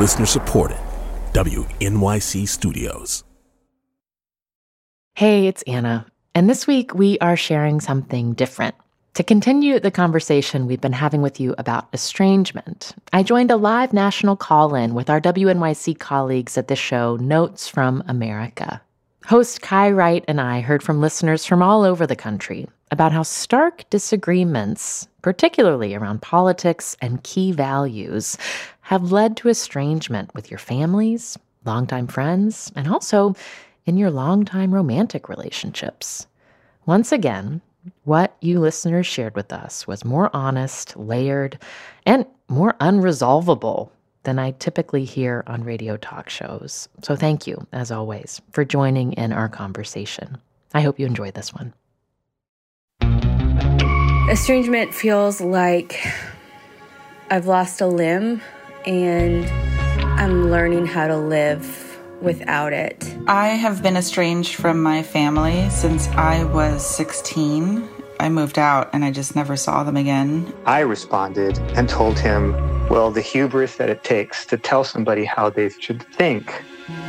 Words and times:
Listener 0.00 0.24
supported. 0.24 0.78
WNYC 1.34 2.48
Studios. 2.48 3.22
Hey, 5.14 5.46
it's 5.46 5.62
Anna. 5.66 6.06
And 6.34 6.48
this 6.48 6.66
week 6.66 6.94
we 6.94 7.18
are 7.18 7.36
sharing 7.36 7.80
something 7.80 8.32
different. 8.32 8.74
To 9.12 9.22
continue 9.22 9.78
the 9.78 9.90
conversation 9.90 10.66
we've 10.66 10.80
been 10.80 10.94
having 10.94 11.20
with 11.20 11.38
you 11.38 11.54
about 11.58 11.88
estrangement, 11.92 12.94
I 13.12 13.22
joined 13.22 13.50
a 13.50 13.56
live 13.56 13.92
national 13.92 14.36
call 14.36 14.74
in 14.74 14.94
with 14.94 15.10
our 15.10 15.20
WNYC 15.20 15.98
colleagues 15.98 16.56
at 16.56 16.68
the 16.68 16.76
show 16.76 17.16
Notes 17.16 17.68
from 17.68 18.02
America. 18.08 18.80
Host 19.26 19.60
Kai 19.60 19.90
Wright 19.90 20.24
and 20.26 20.40
I 20.40 20.62
heard 20.62 20.82
from 20.82 21.02
listeners 21.02 21.44
from 21.44 21.62
all 21.62 21.84
over 21.84 22.06
the 22.06 22.16
country 22.16 22.66
about 22.90 23.12
how 23.12 23.22
stark 23.22 23.84
disagreements, 23.90 25.08
particularly 25.22 25.94
around 25.94 26.22
politics 26.22 26.96
and 27.02 27.22
key 27.22 27.52
values, 27.52 28.38
have 28.90 29.12
led 29.12 29.36
to 29.36 29.48
estrangement 29.48 30.34
with 30.34 30.50
your 30.50 30.58
families, 30.58 31.38
longtime 31.64 32.08
friends, 32.08 32.72
and 32.74 32.88
also 32.88 33.36
in 33.86 33.96
your 33.96 34.10
longtime 34.10 34.74
romantic 34.74 35.28
relationships. 35.28 36.26
Once 36.86 37.12
again, 37.12 37.60
what 38.02 38.36
you 38.40 38.58
listeners 38.58 39.06
shared 39.06 39.36
with 39.36 39.52
us 39.52 39.86
was 39.86 40.04
more 40.04 40.28
honest, 40.34 40.96
layered, 40.96 41.56
and 42.04 42.26
more 42.48 42.72
unresolvable 42.80 43.90
than 44.24 44.40
I 44.40 44.50
typically 44.58 45.04
hear 45.04 45.44
on 45.46 45.62
radio 45.62 45.96
talk 45.96 46.28
shows. 46.28 46.88
So 47.00 47.14
thank 47.14 47.46
you, 47.46 47.64
as 47.72 47.92
always, 47.92 48.42
for 48.50 48.64
joining 48.64 49.12
in 49.12 49.32
our 49.32 49.48
conversation. 49.48 50.36
I 50.74 50.80
hope 50.80 50.98
you 50.98 51.06
enjoyed 51.06 51.34
this 51.34 51.54
one. 51.54 51.74
Estrangement 54.28 54.92
feels 54.92 55.40
like 55.40 56.04
I've 57.30 57.46
lost 57.46 57.80
a 57.80 57.86
limb 57.86 58.42
and 58.86 59.44
I'm 60.20 60.50
learning 60.50 60.86
how 60.86 61.06
to 61.06 61.16
live 61.16 61.98
without 62.20 62.72
it. 62.72 63.16
I 63.26 63.48
have 63.48 63.82
been 63.82 63.96
estranged 63.96 64.54
from 64.54 64.82
my 64.82 65.02
family 65.02 65.68
since 65.70 66.08
I 66.08 66.44
was 66.44 66.84
16. 66.84 67.88
I 68.18 68.28
moved 68.28 68.58
out 68.58 68.90
and 68.92 69.04
I 69.04 69.10
just 69.10 69.34
never 69.34 69.56
saw 69.56 69.82
them 69.82 69.96
again. 69.96 70.52
I 70.66 70.80
responded 70.80 71.58
and 71.74 71.88
told 71.88 72.18
him, 72.18 72.52
well, 72.88 73.10
the 73.10 73.22
hubris 73.22 73.76
that 73.76 73.88
it 73.88 74.04
takes 74.04 74.44
to 74.46 74.58
tell 74.58 74.84
somebody 74.84 75.24
how 75.24 75.48
they 75.48 75.70
should 75.70 76.02
think 76.02 76.50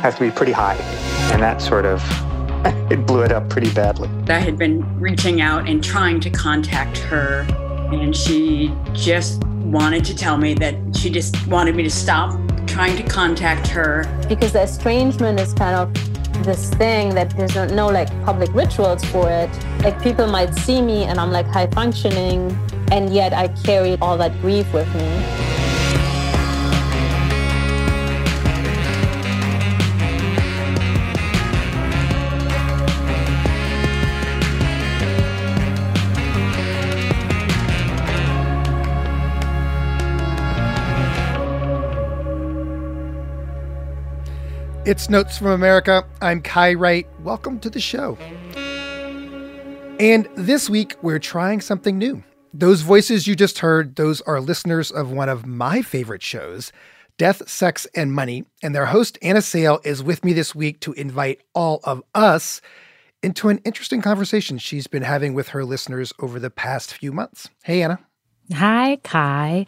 has 0.00 0.14
to 0.14 0.20
be 0.20 0.30
pretty 0.30 0.52
high. 0.52 0.76
And 1.32 1.42
that 1.42 1.60
sort 1.60 1.84
of 1.84 2.02
it 2.90 3.06
blew 3.06 3.22
it 3.22 3.32
up 3.32 3.48
pretty 3.50 3.72
badly. 3.74 4.08
I 4.28 4.38
had 4.38 4.56
been 4.56 5.00
reaching 5.00 5.40
out 5.40 5.68
and 5.68 5.82
trying 5.82 6.20
to 6.20 6.30
contact 6.30 6.98
her, 6.98 7.40
and 7.92 8.16
she 8.16 8.72
just 8.92 9.42
wanted 9.62 10.04
to 10.04 10.14
tell 10.14 10.36
me 10.36 10.54
that 10.54 10.74
she 10.96 11.10
just 11.10 11.46
wanted 11.46 11.76
me 11.76 11.82
to 11.82 11.90
stop 11.90 12.38
trying 12.66 12.96
to 12.96 13.02
contact 13.02 13.66
her. 13.68 14.04
Because 14.28 14.52
the 14.52 14.62
estrangement 14.62 15.38
is 15.40 15.52
kind 15.54 15.76
of 15.76 15.92
this 16.44 16.70
thing 16.70 17.14
that 17.14 17.36
there's 17.36 17.54
no, 17.54 17.66
no 17.66 17.86
like 17.88 18.08
public 18.24 18.52
rituals 18.54 19.04
for 19.04 19.30
it. 19.30 19.50
Like 19.82 20.02
people 20.02 20.26
might 20.26 20.54
see 20.54 20.82
me 20.82 21.04
and 21.04 21.18
I'm 21.20 21.30
like 21.30 21.46
high 21.46 21.68
functioning, 21.68 22.56
and 22.90 23.12
yet 23.12 23.32
I 23.32 23.48
carry 23.48 23.96
all 24.00 24.16
that 24.18 24.38
grief 24.40 24.72
with 24.72 24.92
me. 24.94 25.61
It's 44.84 45.08
Notes 45.08 45.38
from 45.38 45.52
America. 45.52 46.04
I'm 46.20 46.42
Kai 46.42 46.74
Wright. 46.74 47.06
Welcome 47.20 47.60
to 47.60 47.70
the 47.70 47.78
show. 47.78 48.16
And 50.00 50.28
this 50.34 50.68
week, 50.68 50.96
we're 51.02 51.20
trying 51.20 51.60
something 51.60 51.98
new. 51.98 52.24
Those 52.52 52.80
voices 52.80 53.28
you 53.28 53.36
just 53.36 53.60
heard, 53.60 53.94
those 53.94 54.22
are 54.22 54.40
listeners 54.40 54.90
of 54.90 55.12
one 55.12 55.28
of 55.28 55.46
my 55.46 55.82
favorite 55.82 56.20
shows, 56.24 56.72
Death, 57.16 57.48
Sex, 57.48 57.86
and 57.94 58.12
Money. 58.12 58.44
And 58.60 58.74
their 58.74 58.86
host, 58.86 59.18
Anna 59.22 59.40
Sale, 59.40 59.78
is 59.84 60.02
with 60.02 60.24
me 60.24 60.32
this 60.32 60.52
week 60.52 60.80
to 60.80 60.94
invite 60.94 61.42
all 61.54 61.78
of 61.84 62.02
us 62.12 62.60
into 63.22 63.50
an 63.50 63.58
interesting 63.58 64.02
conversation 64.02 64.58
she's 64.58 64.88
been 64.88 65.04
having 65.04 65.32
with 65.32 65.50
her 65.50 65.64
listeners 65.64 66.12
over 66.18 66.40
the 66.40 66.50
past 66.50 66.92
few 66.92 67.12
months. 67.12 67.48
Hey, 67.62 67.82
Anna. 67.82 68.00
Hi, 68.52 68.98
Kai. 69.02 69.66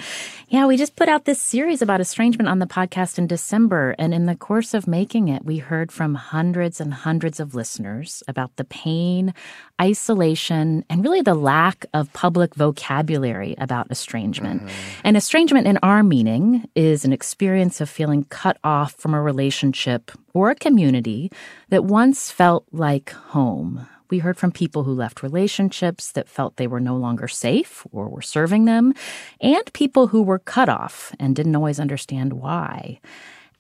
Yeah, 0.49 0.67
we 0.67 0.77
just 0.77 0.95
put 0.95 1.09
out 1.09 1.25
this 1.25 1.41
series 1.41 1.81
about 1.81 2.01
estrangement 2.01 2.49
on 2.49 2.59
the 2.59 2.67
podcast 2.67 3.19
in 3.19 3.27
December. 3.27 3.95
And 3.99 4.13
in 4.13 4.27
the 4.27 4.37
course 4.37 4.75
of 4.75 4.87
making 4.87 5.29
it, 5.29 5.45
we 5.45 5.59
heard 5.59 5.91
from 5.91 6.15
hundreds 6.15 6.81
and 6.81 6.93
hundreds 6.93 7.41
of 7.41 7.55
listeners 7.55 8.23
about 8.29 8.55
the 8.57 8.65
pain, 8.65 9.35
isolation, 9.81 10.85
and 10.91 11.03
really 11.03 11.23
the 11.23 11.35
lack 11.35 11.87
of 11.95 12.13
public 12.13 12.55
vocabulary 12.55 13.55
about 13.59 13.91
estrangement. 13.91 14.63
Mm-hmm. 14.63 15.01
And 15.05 15.17
estrangement, 15.17 15.67
in 15.67 15.79
our 15.83 16.03
meaning, 16.03 16.69
is 16.75 17.05
an 17.05 17.13
experience 17.13 17.81
of 17.81 17.89
feeling 17.89 18.25
cut 18.25 18.59
off 18.63 18.93
from 18.95 19.15
a 19.15 19.23
relationship 19.23 20.13
or 20.35 20.51
a 20.51 20.55
community 20.55 21.33
that 21.71 21.85
once 21.85 22.31
felt 22.31 22.67
like 22.71 23.11
home. 23.11 23.87
We 24.11 24.19
heard 24.19 24.37
from 24.37 24.53
people 24.53 24.85
who 24.85 24.93
left 24.93 25.23
relationships 25.23 26.13
that 26.13 26.29
felt 26.29 26.57
they 26.57 26.67
were 26.67 26.81
no 26.81 26.97
longer 26.97 27.29
safe 27.29 27.87
or 27.93 28.09
were 28.09 28.23
serving 28.23 28.65
them, 28.65 28.95
and 29.41 29.73
people 29.73 30.09
who 30.09 30.23
were 30.23 30.39
cut 30.39 30.69
off 30.69 31.15
and 31.19 31.35
didn't 31.35 31.57
always 31.57 31.81
understand 31.81 32.35
why. 32.35 33.01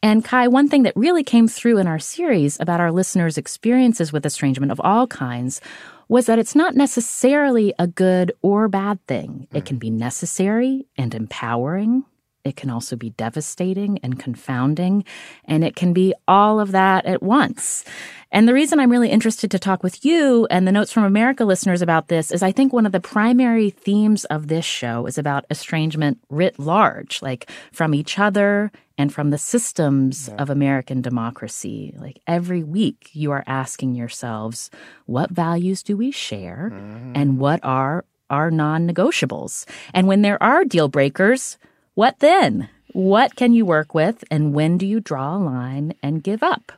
And 0.02 0.22
Kai, 0.22 0.48
one 0.48 0.68
thing 0.68 0.82
that 0.82 0.96
really 0.96 1.24
came 1.24 1.48
through 1.48 1.78
in 1.78 1.86
our 1.86 1.98
series 1.98 2.60
about 2.60 2.78
our 2.78 2.92
listeners' 2.92 3.38
experiences 3.38 4.12
with 4.12 4.26
estrangement 4.26 4.70
of 4.70 4.80
all 4.80 5.06
kinds 5.06 5.62
was 6.08 6.26
that 6.26 6.38
it's 6.38 6.54
not 6.54 6.74
necessarily 6.74 7.72
a 7.78 7.86
good 7.86 8.30
or 8.42 8.68
bad 8.68 9.04
thing. 9.06 9.48
It 9.54 9.64
can 9.64 9.78
be 9.78 9.88
necessary 9.88 10.86
and 10.98 11.14
empowering. 11.14 12.04
It 12.44 12.56
can 12.56 12.68
also 12.68 12.94
be 12.94 13.10
devastating 13.10 13.98
and 14.02 14.18
confounding, 14.18 15.04
and 15.46 15.64
it 15.64 15.74
can 15.74 15.92
be 15.94 16.14
all 16.28 16.60
of 16.60 16.72
that 16.72 17.06
at 17.06 17.22
once. 17.22 17.84
And 18.30 18.48
the 18.48 18.52
reason 18.52 18.80
I'm 18.80 18.90
really 18.90 19.10
interested 19.10 19.50
to 19.52 19.58
talk 19.58 19.82
with 19.82 20.04
you 20.04 20.46
and 20.50 20.66
the 20.66 20.72
Notes 20.72 20.92
from 20.92 21.04
America 21.04 21.44
listeners 21.44 21.80
about 21.80 22.08
this 22.08 22.32
is 22.32 22.42
I 22.42 22.52
think 22.52 22.72
one 22.72 22.84
of 22.84 22.92
the 22.92 23.00
primary 23.00 23.70
themes 23.70 24.24
of 24.26 24.48
this 24.48 24.64
show 24.64 25.06
is 25.06 25.16
about 25.16 25.46
estrangement 25.50 26.18
writ 26.28 26.58
large, 26.58 27.22
like 27.22 27.48
from 27.72 27.94
each 27.94 28.18
other 28.18 28.72
and 28.98 29.14
from 29.14 29.30
the 29.30 29.38
systems 29.38 30.28
yeah. 30.28 30.42
of 30.42 30.50
American 30.50 31.00
democracy. 31.00 31.94
Like 31.96 32.20
every 32.26 32.62
week, 32.62 33.10
you 33.12 33.30
are 33.30 33.44
asking 33.46 33.94
yourselves, 33.94 34.68
what 35.06 35.30
values 35.30 35.82
do 35.82 35.96
we 35.96 36.10
share 36.10 36.72
mm-hmm. 36.74 37.12
and 37.14 37.38
what 37.38 37.60
are 37.62 38.04
our 38.30 38.50
non 38.50 38.88
negotiables? 38.88 39.64
And 39.94 40.08
when 40.08 40.22
there 40.22 40.42
are 40.42 40.64
deal 40.64 40.88
breakers, 40.88 41.56
what 41.94 42.18
then? 42.18 42.68
What 42.92 43.36
can 43.36 43.52
you 43.52 43.64
work 43.64 43.94
with 43.94 44.24
and 44.30 44.54
when 44.54 44.78
do 44.78 44.86
you 44.86 45.00
draw 45.00 45.36
a 45.36 45.38
line 45.38 45.94
and 46.02 46.22
give 46.22 46.42
up? 46.42 46.72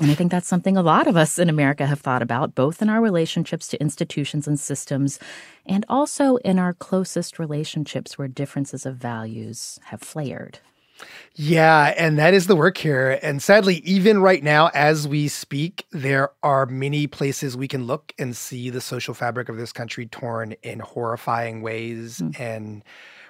And 0.00 0.10
I 0.10 0.14
think 0.14 0.32
that's 0.32 0.48
something 0.48 0.76
a 0.76 0.82
lot 0.82 1.06
of 1.06 1.16
us 1.16 1.38
in 1.38 1.48
America 1.48 1.86
have 1.86 2.00
thought 2.00 2.22
about, 2.22 2.56
both 2.56 2.82
in 2.82 2.90
our 2.90 3.00
relationships 3.00 3.68
to 3.68 3.80
institutions 3.80 4.48
and 4.48 4.58
systems, 4.58 5.20
and 5.66 5.86
also 5.88 6.36
in 6.38 6.58
our 6.58 6.72
closest 6.72 7.38
relationships 7.38 8.18
where 8.18 8.26
differences 8.26 8.84
of 8.86 8.96
values 8.96 9.78
have 9.84 10.02
flared. 10.02 10.58
Yeah, 11.36 11.94
and 11.96 12.18
that 12.18 12.34
is 12.34 12.48
the 12.48 12.56
work 12.56 12.76
here. 12.76 13.20
And 13.22 13.40
sadly, 13.40 13.76
even 13.84 14.18
right 14.20 14.42
now, 14.42 14.70
as 14.74 15.06
we 15.06 15.28
speak, 15.28 15.86
there 15.92 16.30
are 16.42 16.66
many 16.66 17.06
places 17.06 17.56
we 17.56 17.68
can 17.68 17.86
look 17.86 18.12
and 18.18 18.36
see 18.36 18.70
the 18.70 18.80
social 18.80 19.14
fabric 19.14 19.48
of 19.48 19.56
this 19.56 19.72
country 19.72 20.06
torn 20.06 20.54
in 20.62 20.80
horrifying 20.80 21.62
ways. 21.62 22.18
Mm. 22.18 22.40
And 22.40 22.84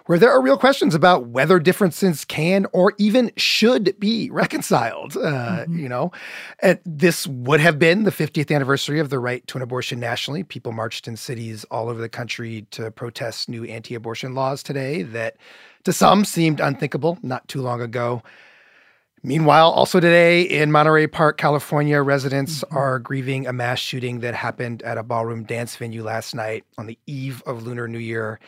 where 0.07 0.19
there 0.19 0.31
are 0.31 0.43
real 0.43 0.59
questions 0.59 0.95
about 0.95 1.29
whether 1.29 1.59
differences 1.59 2.25
can 2.25 2.67
or 2.73 2.93
even 2.99 3.31
should 3.37 3.99
be 3.99 4.31
reconciled. 4.31 5.17
Uh, 5.17 5.65
mm-hmm. 5.65 5.79
You 5.79 5.89
know, 5.89 6.12
and 6.61 6.79
this 6.85 7.27
would 7.27 7.61
have 7.61 7.79
been 7.79 8.05
the 8.05 8.11
50th 8.11 8.55
anniversary 8.55 9.01
of 9.01 9.11
the 9.11 9.19
right 9.19 9.47
to 9.47 9.59
an 9.59 9.62
abortion 9.62 10.01
nationally. 10.01 10.43
People 10.43 10.73
marched 10.73 11.09
in 11.09 11.17
cities 11.17 11.65
all 11.71 11.89
over 11.89 12.01
the 12.01 12.09
country 12.09 12.67
to 12.73 12.91
protest 12.91 13.49
new 13.49 13.65
anti 13.65 13.95
abortion 13.95 14.35
laws 14.35 14.62
today 14.62 15.03
that 15.03 15.37
to 15.85 15.93
some 15.93 16.25
seemed 16.25 16.61
unthinkable 16.61 17.19
not 17.23 17.47
too 17.49 17.62
long 17.62 17.81
ago. 17.81 18.23
Meanwhile, 19.27 19.71
also 19.71 20.00
today 20.00 20.43
in 20.43 20.71
Monterey 20.71 21.07
Park, 21.07 21.39
California, 21.39 22.03
residents 22.03 22.62
mm-hmm. 22.62 22.77
are 22.77 22.99
grieving 22.99 23.47
a 23.47 23.55
mass 23.55 23.79
shooting 23.79 24.21
that 24.21 24.35
happened 24.35 24.83
at 24.83 24.99
a 24.99 25.03
ballroom 25.03 25.45
dance 25.45 25.77
venue 25.77 26.03
last 26.05 26.35
night 26.35 26.65
on 26.77 26.87
the 26.87 26.99
eve 27.07 27.43
of 27.47 27.62
Lunar 27.62 27.89
New 27.89 27.99
Year. 27.99 28.39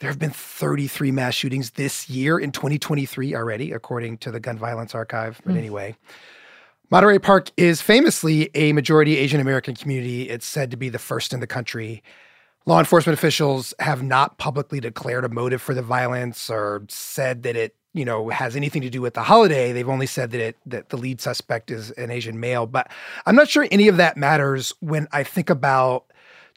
There 0.00 0.10
have 0.10 0.18
been 0.18 0.30
33 0.30 1.10
mass 1.10 1.34
shootings 1.34 1.70
this 1.70 2.08
year 2.08 2.38
in 2.38 2.52
2023 2.52 3.34
already, 3.34 3.72
according 3.72 4.18
to 4.18 4.30
the 4.30 4.38
Gun 4.38 4.56
Violence 4.56 4.94
Archive. 4.94 5.40
But 5.44 5.54
mm. 5.54 5.58
anyway, 5.58 5.96
Monterey 6.90 7.18
Park 7.18 7.50
is 7.56 7.82
famously 7.82 8.50
a 8.54 8.72
majority 8.72 9.16
Asian 9.18 9.40
American 9.40 9.74
community. 9.74 10.28
It's 10.28 10.46
said 10.46 10.70
to 10.70 10.76
be 10.76 10.88
the 10.88 11.00
first 11.00 11.32
in 11.32 11.40
the 11.40 11.48
country. 11.48 12.02
Law 12.64 12.78
enforcement 12.78 13.18
officials 13.18 13.74
have 13.80 14.02
not 14.02 14.38
publicly 14.38 14.78
declared 14.78 15.24
a 15.24 15.28
motive 15.28 15.60
for 15.60 15.74
the 15.74 15.82
violence 15.82 16.48
or 16.48 16.84
said 16.88 17.42
that 17.42 17.56
it 17.56 17.74
you 17.92 18.04
know 18.04 18.28
has 18.28 18.54
anything 18.54 18.82
to 18.82 18.90
do 18.90 19.00
with 19.00 19.14
the 19.14 19.22
holiday. 19.22 19.72
They've 19.72 19.88
only 19.88 20.06
said 20.06 20.30
that 20.30 20.40
it 20.40 20.56
that 20.66 20.90
the 20.90 20.96
lead 20.96 21.20
suspect 21.20 21.72
is 21.72 21.90
an 21.92 22.12
Asian 22.12 22.38
male, 22.38 22.66
but 22.66 22.90
I'm 23.26 23.34
not 23.34 23.48
sure 23.48 23.66
any 23.70 23.88
of 23.88 23.96
that 23.96 24.16
matters 24.16 24.72
when 24.80 25.08
I 25.10 25.24
think 25.24 25.50
about 25.50 26.04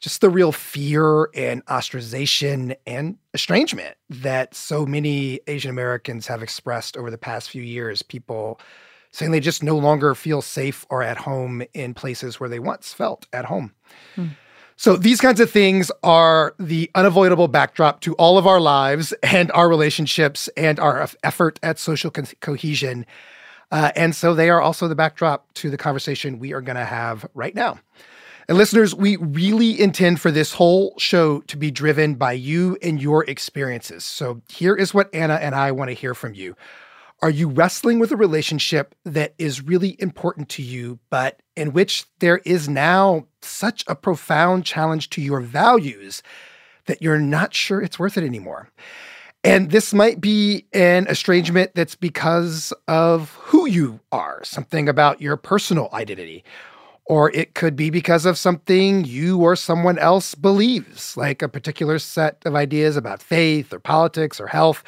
just 0.02 0.20
the 0.20 0.28
real 0.28 0.50
fear 0.50 1.30
and 1.32 1.64
ostracization 1.66 2.76
and 2.86 3.16
estrangement 3.34 3.96
that 4.10 4.52
so 4.52 4.84
many 4.84 5.40
Asian 5.46 5.70
Americans 5.70 6.26
have 6.26 6.42
expressed 6.42 6.96
over 6.96 7.08
the 7.08 7.16
past 7.16 7.48
few 7.48 7.62
years. 7.62 8.02
People 8.02 8.60
saying 9.12 9.30
they 9.30 9.38
just 9.38 9.62
no 9.62 9.78
longer 9.78 10.14
feel 10.16 10.42
safe 10.42 10.84
or 10.90 11.04
at 11.04 11.18
home 11.18 11.62
in 11.72 11.94
places 11.94 12.40
where 12.40 12.48
they 12.48 12.58
once 12.58 12.92
felt 12.92 13.28
at 13.32 13.44
home. 13.44 13.72
Hmm. 14.16 14.28
So 14.74 14.96
these 14.96 15.20
kinds 15.20 15.38
of 15.38 15.48
things 15.48 15.92
are 16.02 16.56
the 16.58 16.90
unavoidable 16.96 17.46
backdrop 17.46 18.00
to 18.00 18.14
all 18.14 18.38
of 18.38 18.46
our 18.46 18.60
lives 18.60 19.12
and 19.22 19.52
our 19.52 19.68
relationships 19.68 20.48
and 20.56 20.80
our 20.80 21.06
effort 21.22 21.60
at 21.62 21.78
social 21.78 22.10
co- 22.10 22.24
cohesion. 22.40 23.06
Uh, 23.70 23.92
and 23.94 24.16
so 24.16 24.34
they 24.34 24.50
are 24.50 24.60
also 24.60 24.88
the 24.88 24.96
backdrop 24.96 25.52
to 25.54 25.70
the 25.70 25.78
conversation 25.78 26.40
we 26.40 26.52
are 26.52 26.60
going 26.60 26.76
to 26.76 26.84
have 26.84 27.24
right 27.34 27.54
now. 27.54 27.78
And 28.52 28.58
listeners, 28.58 28.94
we 28.94 29.16
really 29.16 29.80
intend 29.80 30.20
for 30.20 30.30
this 30.30 30.52
whole 30.52 30.92
show 30.98 31.40
to 31.46 31.56
be 31.56 31.70
driven 31.70 32.16
by 32.16 32.32
you 32.32 32.76
and 32.82 33.00
your 33.00 33.24
experiences. 33.24 34.04
So 34.04 34.42
here 34.46 34.76
is 34.76 34.92
what 34.92 35.08
Anna 35.14 35.36
and 35.36 35.54
I 35.54 35.72
want 35.72 35.88
to 35.88 35.94
hear 35.94 36.14
from 36.14 36.34
you. 36.34 36.54
Are 37.22 37.30
you 37.30 37.48
wrestling 37.48 37.98
with 37.98 38.12
a 38.12 38.16
relationship 38.18 38.94
that 39.06 39.32
is 39.38 39.62
really 39.62 39.96
important 39.98 40.50
to 40.50 40.62
you, 40.62 40.98
but 41.08 41.40
in 41.56 41.72
which 41.72 42.04
there 42.18 42.42
is 42.44 42.68
now 42.68 43.26
such 43.40 43.84
a 43.86 43.96
profound 43.96 44.66
challenge 44.66 45.08
to 45.08 45.22
your 45.22 45.40
values 45.40 46.22
that 46.84 47.00
you're 47.00 47.18
not 47.18 47.54
sure 47.54 47.80
it's 47.80 47.98
worth 47.98 48.18
it 48.18 48.24
anymore? 48.24 48.68
And 49.42 49.70
this 49.70 49.94
might 49.94 50.20
be 50.20 50.66
an 50.74 51.06
estrangement 51.06 51.74
that's 51.74 51.96
because 51.96 52.74
of 52.86 53.30
who 53.36 53.66
you 53.66 54.00
are, 54.12 54.44
something 54.44 54.90
about 54.90 55.22
your 55.22 55.38
personal 55.38 55.88
identity, 55.94 56.44
or 57.06 57.30
it 57.32 57.54
could 57.54 57.76
be 57.76 57.90
because 57.90 58.24
of 58.26 58.38
something 58.38 59.04
you 59.04 59.38
or 59.38 59.56
someone 59.56 59.98
else 59.98 60.34
believes, 60.34 61.16
like 61.16 61.42
a 61.42 61.48
particular 61.48 61.98
set 61.98 62.38
of 62.44 62.54
ideas 62.54 62.96
about 62.96 63.22
faith 63.22 63.72
or 63.72 63.80
politics 63.80 64.40
or 64.40 64.46
health. 64.46 64.84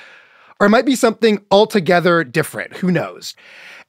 Or 0.61 0.67
it 0.67 0.71
might 0.71 0.87
be 0.87 0.95
something 0.95 1.45
altogether 1.51 2.23
different. 2.23 2.77
Who 2.77 2.93
knows? 2.93 3.35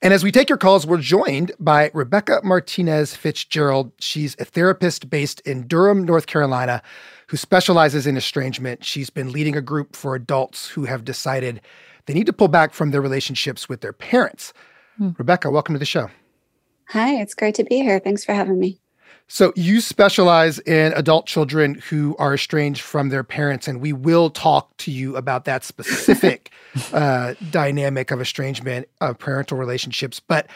And 0.01 0.13
as 0.13 0.24
we 0.24 0.31
take 0.31 0.50
your 0.50 0.57
calls, 0.57 0.86
we're 0.86 0.98
joined 0.98 1.51
by 1.60 1.92
Rebecca 1.94 2.42
Martinez 2.44 3.16
Fitzgerald. 3.16 3.92
She's 4.00 4.36
a 4.39 4.45
therapist 4.45 5.10
based 5.10 5.39
in 5.42 5.68
Durham, 5.68 6.04
North 6.04 6.25
Carolina, 6.25 6.81
who 7.27 7.38
specializes 7.38 8.07
in 8.07 8.18
estrangement. 8.18 8.83
She's 8.83 9.10
been 9.10 9.31
leading 9.31 9.56
a 9.56 9.62
group 9.62 9.95
for 9.95 10.16
adults 10.16 10.68
who 10.68 10.86
have 10.86 11.06
decided 11.06 11.62
they 12.07 12.13
need 12.13 12.25
to 12.25 12.33
pull 12.33 12.48
back 12.48 12.74
from 12.74 12.92
their 12.92 13.01
relationships 13.01 13.69
with 13.69 13.81
their 13.81 13.94
parents. 13.94 14.51
Hmm. 14.98 15.12
Rebecca, 15.18 15.50
welcome 15.50 15.75
to 15.75 15.80
the 15.80 15.86
show. 15.86 16.10
Hi, 16.90 17.16
it's 17.16 17.34
great 17.34 17.56
to 17.56 17.64
be 17.64 17.78
here. 17.78 18.00
Thanks 18.00 18.24
for 18.24 18.34
having 18.34 18.60
me. 18.60 18.80
So, 19.28 19.54
you 19.56 19.82
specialize 19.82 20.60
in 20.60 20.94
adult 20.94 21.26
children 21.26 21.82
who 21.90 22.16
are 22.20 22.36
estranged 22.36 22.82
from 22.82 23.10
their 23.10 23.24
parents, 23.24 23.68
and 23.68 23.82
we 23.82 23.92
will 23.92 24.30
talk 24.30 24.78
to 24.78 24.92
you 24.92 25.16
about 25.16 25.46
that 25.46 25.64
specific 25.64 26.52
uh, 26.94 27.34
dynamic 27.50 28.12
of 28.12 28.22
estrangement 28.22 28.88
of 29.02 29.18
parental 29.18 29.58
relationships. 29.58 30.20
But 30.20 30.48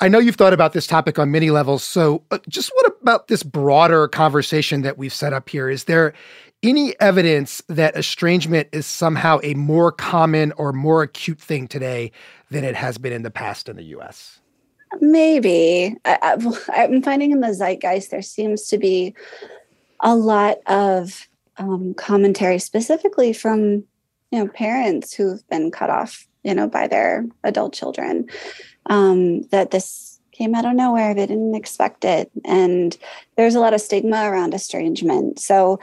I 0.00 0.08
know 0.08 0.18
you've 0.18 0.34
thought 0.34 0.52
about 0.52 0.72
this 0.72 0.88
topic 0.88 1.20
on 1.20 1.30
many 1.30 1.50
levels. 1.50 1.84
So, 1.84 2.24
uh, 2.32 2.38
just 2.48 2.72
what 2.74 2.96
about 3.00 3.28
this 3.28 3.44
broader 3.44 4.08
conversation 4.08 4.82
that 4.82 4.98
we've 4.98 5.14
set 5.14 5.32
up 5.32 5.48
here? 5.48 5.70
Is 5.70 5.84
there 5.84 6.12
any 6.64 6.98
evidence 7.00 7.62
that 7.68 7.96
estrangement 7.96 8.68
is 8.72 8.86
somehow 8.86 9.38
a 9.44 9.54
more 9.54 9.92
common 9.92 10.50
or 10.52 10.72
more 10.72 11.02
acute 11.02 11.40
thing 11.40 11.68
today 11.68 12.10
than 12.50 12.64
it 12.64 12.74
has 12.74 12.98
been 12.98 13.12
in 13.12 13.22
the 13.22 13.30
past 13.30 13.68
in 13.68 13.76
the 13.76 13.84
US? 13.84 14.40
Maybe. 15.06 15.96
I, 16.04 16.36
am 16.74 17.00
finding 17.00 17.30
in 17.30 17.40
the 17.40 17.54
zeitgeist 17.54 18.10
there 18.10 18.22
seems 18.22 18.66
to 18.66 18.78
be 18.78 19.14
a 20.00 20.16
lot 20.16 20.58
of 20.66 21.28
um, 21.58 21.94
commentary, 21.94 22.58
specifically 22.58 23.32
from 23.32 23.84
you 24.32 24.40
know 24.40 24.48
parents 24.48 25.14
who've 25.14 25.48
been 25.48 25.70
cut 25.70 25.90
off, 25.90 26.26
you 26.42 26.54
know, 26.54 26.66
by 26.66 26.88
their 26.88 27.24
adult 27.44 27.72
children. 27.72 28.28
Um, 28.86 29.42
that 29.52 29.70
this 29.70 30.20
came 30.32 30.56
out 30.56 30.64
of 30.64 30.74
nowhere; 30.74 31.14
they 31.14 31.26
didn't 31.26 31.54
expect 31.54 32.04
it, 32.04 32.28
and 32.44 32.96
there's 33.36 33.54
a 33.54 33.60
lot 33.60 33.74
of 33.74 33.80
stigma 33.80 34.28
around 34.28 34.54
estrangement. 34.54 35.38
So 35.38 35.78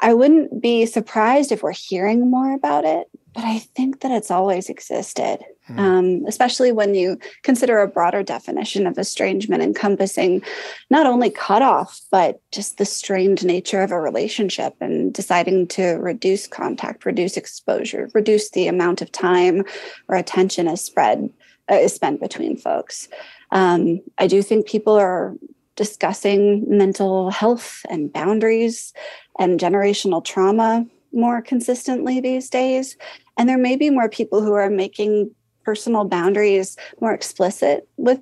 I 0.00 0.12
wouldn't 0.12 0.60
be 0.60 0.84
surprised 0.84 1.50
if 1.50 1.62
we're 1.62 1.72
hearing 1.72 2.30
more 2.30 2.52
about 2.52 2.84
it, 2.84 3.08
but 3.34 3.44
I 3.44 3.58
think 3.58 4.00
that 4.00 4.10
it's 4.10 4.30
always 4.30 4.68
existed, 4.68 5.38
mm. 5.68 5.78
um, 5.78 6.24
especially 6.26 6.72
when 6.72 6.94
you 6.94 7.18
consider 7.42 7.78
a 7.78 7.88
broader 7.88 8.22
definition 8.22 8.86
of 8.86 8.98
estrangement 8.98 9.62
encompassing 9.62 10.42
not 10.90 11.06
only 11.06 11.30
cutoff, 11.30 12.00
but 12.10 12.40
just 12.50 12.78
the 12.78 12.84
strained 12.84 13.44
nature 13.44 13.82
of 13.82 13.92
a 13.92 14.00
relationship 14.00 14.74
and 14.80 15.14
deciding 15.14 15.68
to 15.68 15.92
reduce 15.92 16.46
contact, 16.46 17.06
reduce 17.06 17.36
exposure, 17.36 18.10
reduce 18.14 18.50
the 18.50 18.66
amount 18.66 19.00
of 19.00 19.12
time 19.12 19.64
or 20.08 20.16
attention 20.16 20.66
is 20.66 20.80
spread 20.80 21.30
uh, 21.70 21.76
is 21.76 21.94
spent 21.94 22.20
between 22.20 22.56
folks. 22.56 23.08
Um, 23.52 24.00
I 24.18 24.26
do 24.26 24.42
think 24.42 24.66
people 24.66 24.94
are 24.94 25.34
discussing 25.76 26.64
mental 26.68 27.30
health 27.30 27.86
and 27.88 28.12
boundaries 28.12 28.92
and 29.38 29.58
generational 29.58 30.24
trauma 30.24 30.84
more 31.12 31.42
consistently 31.42 32.20
these 32.20 32.48
days. 32.48 32.96
And 33.36 33.48
there 33.48 33.58
may 33.58 33.76
be 33.76 33.90
more 33.90 34.08
people 34.08 34.42
who 34.42 34.52
are 34.52 34.70
making 34.70 35.30
personal 35.64 36.04
boundaries 36.04 36.76
more 37.00 37.12
explicit 37.12 37.88
with, 37.96 38.20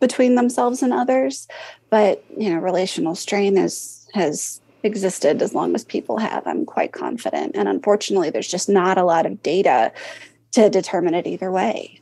between 0.00 0.34
themselves 0.34 0.82
and 0.82 0.92
others. 0.92 1.48
But 1.90 2.24
you 2.36 2.50
know, 2.50 2.58
relational 2.58 3.14
strain 3.14 3.56
is 3.56 4.08
has 4.14 4.60
existed 4.84 5.42
as 5.42 5.54
long 5.54 5.74
as 5.74 5.84
people 5.84 6.18
have. 6.18 6.46
I'm 6.46 6.64
quite 6.66 6.92
confident. 6.92 7.56
And 7.56 7.68
unfortunately, 7.68 8.30
there's 8.30 8.50
just 8.50 8.68
not 8.68 8.98
a 8.98 9.04
lot 9.04 9.26
of 9.26 9.42
data 9.42 9.92
to 10.52 10.70
determine 10.70 11.14
it 11.14 11.26
either 11.26 11.50
way. 11.50 12.00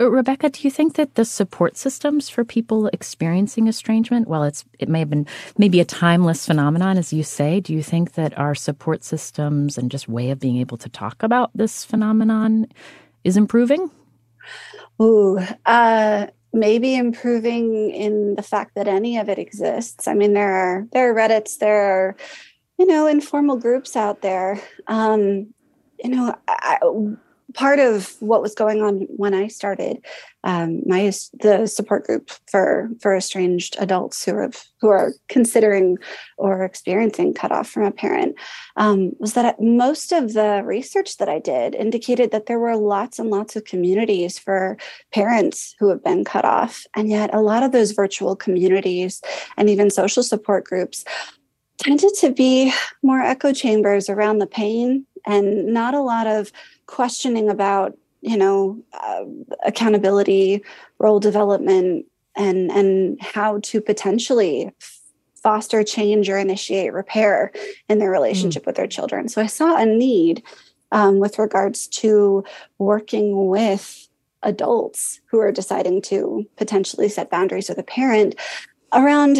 Uh, 0.00 0.10
Rebecca, 0.10 0.48
do 0.50 0.62
you 0.62 0.70
think 0.70 0.94
that 0.94 1.14
the 1.14 1.24
support 1.24 1.76
systems 1.76 2.28
for 2.28 2.44
people 2.44 2.88
experiencing 2.88 3.68
estrangement, 3.68 4.26
while 4.26 4.42
it's 4.42 4.64
it 4.78 4.88
may 4.88 4.98
have 5.00 5.10
been 5.10 5.26
maybe 5.58 5.80
a 5.80 5.84
timeless 5.84 6.46
phenomenon, 6.46 6.98
as 6.98 7.12
you 7.12 7.22
say, 7.22 7.60
do 7.60 7.72
you 7.72 7.82
think 7.82 8.14
that 8.14 8.36
our 8.38 8.54
support 8.54 9.04
systems 9.04 9.78
and 9.78 9.90
just 9.90 10.08
way 10.08 10.30
of 10.30 10.40
being 10.40 10.58
able 10.58 10.78
to 10.78 10.88
talk 10.88 11.22
about 11.22 11.50
this 11.54 11.84
phenomenon 11.84 12.66
is 13.24 13.36
improving? 13.36 13.90
Ooh, 15.00 15.38
uh, 15.66 16.26
maybe 16.52 16.96
improving 16.96 17.90
in 17.90 18.34
the 18.34 18.42
fact 18.42 18.74
that 18.74 18.88
any 18.88 19.18
of 19.18 19.28
it 19.28 19.38
exists. 19.38 20.08
I 20.08 20.14
mean, 20.14 20.34
there 20.34 20.52
are 20.52 20.86
there 20.92 21.10
are 21.10 21.14
Reddits, 21.14 21.58
there 21.58 21.82
are 21.82 22.16
you 22.78 22.86
know 22.86 23.06
informal 23.06 23.56
groups 23.56 23.94
out 23.94 24.22
there. 24.22 24.60
Um, 24.86 25.54
you 26.02 26.10
know, 26.10 26.34
I, 26.48 26.78
part 27.54 27.78
of 27.78 28.14
what 28.20 28.42
was 28.42 28.54
going 28.54 28.82
on 28.82 29.06
when 29.16 29.34
I 29.34 29.48
started 29.48 30.04
um, 30.44 30.82
my 30.86 31.12
the 31.40 31.66
support 31.66 32.04
group 32.04 32.30
for 32.50 32.90
for 33.00 33.16
estranged 33.16 33.76
adults 33.78 34.24
who 34.24 34.34
are 34.34 34.50
who 34.80 34.88
are 34.88 35.12
considering 35.28 35.98
or 36.36 36.64
experiencing 36.64 37.32
cutoff 37.32 37.68
from 37.68 37.84
a 37.84 37.92
parent 37.92 38.34
um, 38.76 39.12
was 39.18 39.34
that 39.34 39.60
most 39.60 40.12
of 40.12 40.32
the 40.32 40.62
research 40.64 41.18
that 41.18 41.28
I 41.28 41.38
did 41.38 41.74
indicated 41.74 42.32
that 42.32 42.46
there 42.46 42.58
were 42.58 42.76
lots 42.76 43.18
and 43.18 43.30
lots 43.30 43.54
of 43.54 43.64
communities 43.64 44.38
for 44.38 44.76
parents 45.12 45.74
who 45.78 45.88
have 45.90 46.02
been 46.02 46.24
cut 46.24 46.44
off, 46.44 46.84
and 46.96 47.08
yet 47.08 47.32
a 47.32 47.40
lot 47.40 47.62
of 47.62 47.72
those 47.72 47.92
virtual 47.92 48.34
communities 48.34 49.22
and 49.56 49.70
even 49.70 49.90
social 49.90 50.22
support 50.22 50.64
groups 50.64 51.04
tended 51.78 52.12
to 52.20 52.32
be 52.32 52.72
more 53.02 53.20
echo 53.20 53.52
chambers 53.52 54.08
around 54.08 54.38
the 54.38 54.46
pain 54.46 55.06
and 55.26 55.66
not 55.66 55.94
a 55.94 56.00
lot 56.00 56.26
of 56.26 56.52
questioning 56.86 57.48
about 57.48 57.96
you 58.20 58.36
know 58.36 58.80
uh, 58.92 59.24
accountability 59.64 60.62
role 60.98 61.20
development 61.20 62.06
and 62.36 62.70
and 62.70 63.20
how 63.20 63.58
to 63.62 63.80
potentially 63.80 64.70
foster 65.34 65.82
change 65.82 66.30
or 66.30 66.38
initiate 66.38 66.92
repair 66.92 67.52
in 67.88 67.98
their 67.98 68.10
relationship 68.10 68.62
mm. 68.62 68.66
with 68.66 68.76
their 68.76 68.86
children 68.86 69.28
so 69.28 69.42
i 69.42 69.46
saw 69.46 69.76
a 69.76 69.84
need 69.84 70.42
um, 70.92 71.18
with 71.18 71.38
regards 71.38 71.88
to 71.88 72.44
working 72.78 73.48
with 73.48 74.08
adults 74.42 75.20
who 75.26 75.38
are 75.38 75.52
deciding 75.52 76.02
to 76.02 76.46
potentially 76.56 77.08
set 77.08 77.30
boundaries 77.30 77.68
with 77.68 77.78
a 77.78 77.82
parent 77.82 78.34
around 78.92 79.38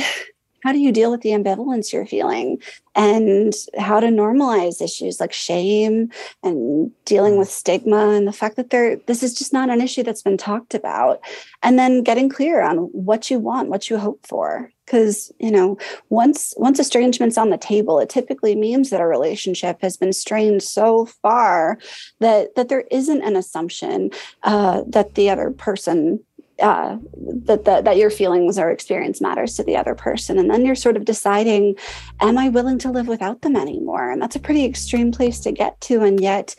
how 0.63 0.73
do 0.73 0.79
you 0.79 0.93
deal 0.93 1.11
with 1.11 1.23
the 1.23 1.31
ambivalence 1.31 1.93
you're 1.93 2.07
feeling? 2.07 2.63
And 2.95 3.55
how 3.79 4.01
to 4.01 4.09
normalize 4.09 4.83
issues 4.83 5.19
like 5.19 5.33
shame 5.33 6.11
and 6.43 6.91
dealing 7.05 7.39
with 7.39 7.51
stigma 7.51 8.11
and 8.11 8.29
the 8.29 8.33
fact 8.33 8.57
that 8.57 8.71
there 8.71 8.97
this 9.07 9.23
is 9.23 9.35
just 9.35 9.53
not 9.53 9.71
an 9.71 9.81
issue 9.81 10.03
that's 10.03 10.23
been 10.23 10.37
talked 10.37 10.75
about. 10.75 11.21
And 11.63 11.79
then 11.79 12.03
getting 12.03 12.29
clear 12.29 12.61
on 12.63 12.77
what 12.93 13.31
you 13.31 13.39
want 13.39 13.71
what 13.71 13.89
you 13.91 13.99
hope 13.99 14.27
for. 14.27 14.71
Because 14.85 15.33
you 15.39 15.51
know 15.51 15.79
once 16.11 16.53
once 16.59 16.79
estrangement's 16.79 17.39
on 17.39 17.51
the 17.51 17.57
table 17.57 18.01
it 18.01 18.11
typically 18.11 18.57
means 18.57 18.91
that 18.91 19.01
a 19.01 19.07
relationship 19.07 19.81
has 19.81 19.97
been 19.97 20.13
strained 20.13 20.63
so 20.63 21.07
far 21.07 21.79
that 22.19 22.55
that 22.57 22.69
there 22.69 22.85
isn't 22.91 23.23
an 23.23 23.37
assumption 23.37 24.11
uh, 24.43 24.83
that 24.89 25.15
the 25.15 25.31
other 25.31 25.51
person 25.51 26.19
uh, 26.63 26.97
that, 27.45 27.65
that 27.65 27.85
that 27.85 27.97
your 27.97 28.11
feelings 28.11 28.59
or 28.59 28.71
experience 28.71 29.21
matters 29.21 29.57
to 29.57 29.65
the 29.65 29.77
other 29.77 29.95
person 29.95 30.39
and 30.39 30.51
then 30.51 30.65
you're 30.65 30.75
sort 30.75 30.97
of 30.97 31.05
deciding 31.05 31.77
am 32.21 32.39
i 32.39 32.49
willing 32.49 32.79
to 32.79 32.91
live 32.91 33.09
without 33.09 33.43
them 33.43 33.57
anymore 33.57 34.11
and 34.11 34.23
that's 34.23 34.37
a 34.37 34.41
pretty 34.41 34.65
extreme 34.65 35.13
place 35.13 35.41
to 35.41 35.53
get 35.53 35.81
to 35.81 36.03
and 36.03 36.21
yet 36.21 36.55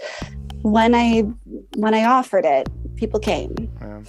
when 0.61 0.93
i 0.93 1.21
when 1.75 1.93
i 1.93 2.03
offered 2.03 2.45
it 2.45 2.69
people 2.95 3.19
came 3.19 3.55
yeah. 3.81 4.01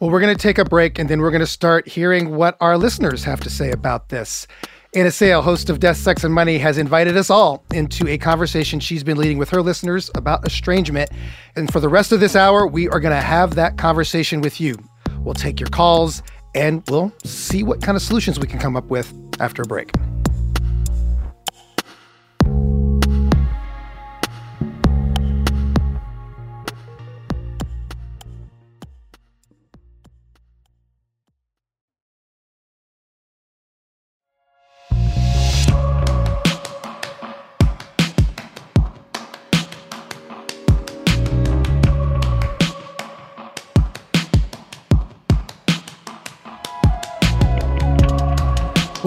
well 0.00 0.10
we're 0.10 0.20
going 0.20 0.34
to 0.34 0.42
take 0.42 0.58
a 0.58 0.64
break 0.64 0.98
and 0.98 1.08
then 1.08 1.20
we're 1.20 1.30
going 1.30 1.40
to 1.40 1.46
start 1.46 1.86
hearing 1.86 2.34
what 2.34 2.56
our 2.60 2.76
listeners 2.76 3.24
have 3.24 3.40
to 3.40 3.50
say 3.50 3.70
about 3.70 4.08
this 4.08 4.46
Anna 4.94 5.10
Sale, 5.10 5.42
host 5.42 5.68
of 5.68 5.80
Death, 5.80 5.98
Sex, 5.98 6.24
and 6.24 6.32
Money, 6.32 6.56
has 6.56 6.78
invited 6.78 7.14
us 7.14 7.28
all 7.28 7.62
into 7.74 8.08
a 8.08 8.16
conversation 8.16 8.80
she's 8.80 9.04
been 9.04 9.18
leading 9.18 9.36
with 9.36 9.50
her 9.50 9.60
listeners 9.60 10.10
about 10.14 10.46
estrangement. 10.46 11.10
And 11.56 11.70
for 11.70 11.78
the 11.78 11.90
rest 11.90 12.10
of 12.10 12.20
this 12.20 12.34
hour, 12.34 12.66
we 12.66 12.88
are 12.88 12.98
going 12.98 13.14
to 13.14 13.20
have 13.20 13.54
that 13.56 13.76
conversation 13.76 14.40
with 14.40 14.62
you. 14.62 14.76
We'll 15.20 15.34
take 15.34 15.60
your 15.60 15.68
calls 15.68 16.22
and 16.54 16.82
we'll 16.88 17.12
see 17.24 17.62
what 17.62 17.82
kind 17.82 17.96
of 17.96 18.02
solutions 18.02 18.38
we 18.38 18.46
can 18.46 18.58
come 18.58 18.76
up 18.76 18.86
with 18.86 19.12
after 19.40 19.62
a 19.62 19.66
break. 19.66 19.92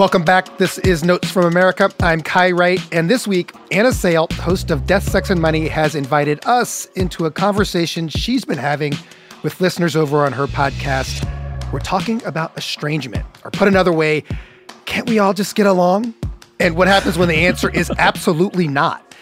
Welcome 0.02 0.24
back. 0.24 0.58
This 0.58 0.80
is 0.80 1.04
Notes 1.04 1.30
from 1.30 1.46
America. 1.46 1.92
I'm 2.00 2.22
Kai 2.22 2.50
Wright, 2.50 2.82
and 2.92 3.08
this 3.08 3.28
week, 3.28 3.54
Anna 3.70 3.92
Sale, 3.92 4.30
host 4.32 4.72
of 4.72 4.88
Death, 4.88 5.04
Sex, 5.08 5.30
and 5.30 5.40
Money, 5.40 5.68
has 5.68 5.94
invited 5.94 6.44
us 6.48 6.88
into 6.96 7.28
a 7.28 7.32
conversation 7.32 8.10
she's 8.10 8.44
been 8.44 8.58
having 8.58 8.94
with 9.44 9.62
listeners 9.62 9.96
over 9.96 10.26
on 10.26 10.34
her 10.34 10.48
podcast. 10.48 11.24
We're 11.72 11.82
talking 11.82 12.20
about 12.26 12.58
estrangement, 12.58 13.28
or 13.46 13.52
put 13.52 13.68
another 13.68 13.94
way, 13.94 14.24
can't 14.86 15.08
we 15.08 15.20
all 15.20 15.36
just 15.36 15.54
get 15.54 15.68
along? 15.68 16.16
And 16.60 16.76
what 16.76 16.88
happens 16.88 17.20
when 17.20 17.28
the 17.28 17.46
answer 17.46 17.70
is 17.70 17.92
absolutely 18.00 18.68
not? 18.68 19.16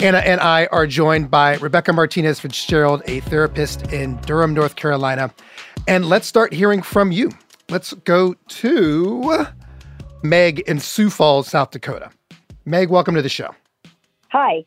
Anna 0.00 0.20
and 0.20 0.40
I 0.40 0.64
are 0.72 0.86
joined 0.86 1.30
by 1.30 1.56
Rebecca 1.56 1.92
Martinez 1.92 2.40
Fitzgerald, 2.40 3.02
a 3.04 3.20
therapist 3.20 3.92
in 3.92 4.16
Durham, 4.22 4.54
North 4.54 4.76
Carolina. 4.76 5.30
And 5.86 6.06
let's 6.06 6.26
start 6.26 6.54
hearing 6.54 6.80
from 6.80 7.12
you. 7.12 7.32
Let's 7.68 7.92
go 7.92 8.32
to 8.32 9.46
Meg 10.22 10.60
in 10.60 10.78
Sioux 10.78 11.10
Falls, 11.10 11.48
South 11.48 11.70
Dakota. 11.70 12.10
Meg, 12.64 12.88
welcome 12.90 13.14
to 13.14 13.22
the 13.22 13.28
show. 13.28 13.54
Hi. 14.30 14.64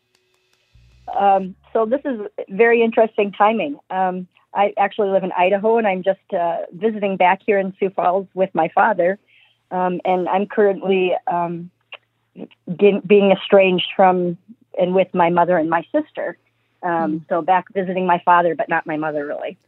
Um, 1.18 1.54
so 1.72 1.86
this 1.86 2.00
is 2.04 2.20
very 2.48 2.82
interesting 2.82 3.32
timing. 3.32 3.78
Um, 3.90 4.26
I 4.54 4.72
actually 4.78 5.10
live 5.10 5.24
in 5.24 5.32
Idaho, 5.32 5.78
and 5.78 5.86
I'm 5.86 6.02
just 6.02 6.32
uh, 6.32 6.58
visiting 6.72 7.16
back 7.16 7.40
here 7.44 7.58
in 7.58 7.74
Sioux 7.78 7.90
Falls 7.90 8.26
with 8.34 8.50
my 8.54 8.68
father. 8.74 9.18
Um, 9.70 10.00
and 10.04 10.28
I'm 10.28 10.46
currently 10.46 11.12
um, 11.26 11.70
being 12.76 13.32
estranged 13.32 13.88
from 13.94 14.38
and 14.78 14.94
with 14.94 15.12
my 15.14 15.30
mother 15.30 15.56
and 15.56 15.68
my 15.68 15.84
sister. 15.92 16.38
Mm. 16.84 17.26
So 17.28 17.42
back 17.42 17.64
visiting 17.72 18.06
my 18.06 18.20
father, 18.24 18.54
but 18.54 18.68
not 18.68 18.86
my 18.86 18.96
mother, 18.96 19.26
really. 19.26 19.58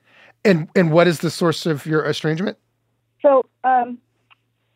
And 0.45 0.69
and 0.77 0.93
what 0.93 1.09
is 1.09 1.19
the 1.19 1.31
source 1.31 1.67
of 1.67 1.85
your 1.85 2.05
estrangement? 2.05 2.59
So 3.23 3.45
um, 3.65 3.99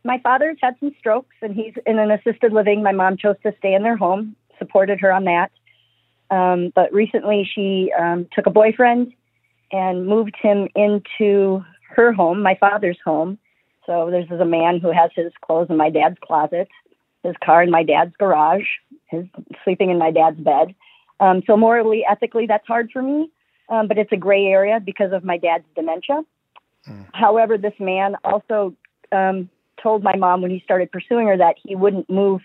my 0.04 0.18
father's 0.22 0.58
had 0.60 0.74
some 0.80 0.94
strokes 0.98 1.36
and 1.42 1.54
he's 1.54 1.74
in 1.86 1.98
an 1.98 2.10
assisted 2.10 2.52
living. 2.52 2.82
My 2.82 2.92
mom 2.92 3.16
chose 3.16 3.36
to 3.44 3.54
stay 3.58 3.74
in 3.74 3.82
their 3.82 3.96
home, 3.96 4.36
supported 4.58 5.00
her 5.00 5.12
on 5.12 5.24
that. 5.24 5.50
Um, 6.30 6.72
but 6.74 6.92
recently 6.92 7.48
she 7.54 7.92
um, 7.98 8.26
took 8.32 8.46
a 8.46 8.50
boyfriend 8.50 9.12
and 9.70 10.06
moved 10.06 10.34
him 10.40 10.68
into 10.74 11.64
her 11.94 12.12
home, 12.12 12.42
my 12.42 12.56
father's 12.58 12.98
home. 13.04 13.38
So 13.86 14.10
this 14.10 14.26
is 14.30 14.40
a 14.40 14.44
man 14.44 14.80
who 14.80 14.92
has 14.92 15.10
his 15.14 15.32
clothes 15.44 15.68
in 15.70 15.76
my 15.76 15.90
dad's 15.90 16.16
closet, 16.24 16.68
his 17.22 17.34
car 17.44 17.62
in 17.62 17.70
my 17.70 17.82
dad's 17.82 18.14
garage, 18.18 18.66
his 19.06 19.24
sleeping 19.64 19.90
in 19.90 19.98
my 19.98 20.10
dad's 20.10 20.38
bed. 20.38 20.74
Um, 21.20 21.42
so 21.46 21.56
morally, 21.56 22.04
ethically, 22.08 22.46
that's 22.46 22.66
hard 22.66 22.90
for 22.92 23.02
me, 23.02 23.30
um, 23.68 23.88
but 23.88 23.98
it's 23.98 24.12
a 24.12 24.16
gray 24.16 24.46
area 24.46 24.80
because 24.80 25.12
of 25.12 25.24
my 25.24 25.36
dad's 25.36 25.64
dementia. 25.76 26.22
Mm. 26.88 27.06
However, 27.12 27.58
this 27.58 27.74
man 27.78 28.16
also 28.24 28.74
um, 29.12 29.48
told 29.80 30.02
my 30.02 30.16
mom 30.16 30.42
when 30.42 30.50
he 30.50 30.60
started 30.60 30.90
pursuing 30.90 31.26
her 31.26 31.36
that 31.36 31.56
he 31.62 31.74
wouldn't 31.74 32.08
move 32.10 32.42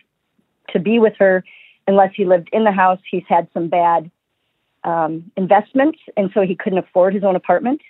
to 0.70 0.80
be 0.80 1.00
with 1.00 1.14
her 1.20 1.44
unless 1.88 2.12
he 2.16 2.26
lived 2.26 2.50
in 2.52 2.64
the 2.64 2.72
house. 2.72 3.00
He's 3.10 3.24
had 3.28 3.48
some 3.54 3.68
bad 3.68 4.12
um, 4.84 5.32
investments, 5.36 6.00
and 6.16 6.30
so 6.34 6.42
he 6.42 6.56
couldn't 6.56 6.80
afford 6.80 7.14
his 7.14 7.24
own 7.24 7.36
apartment. 7.36 7.82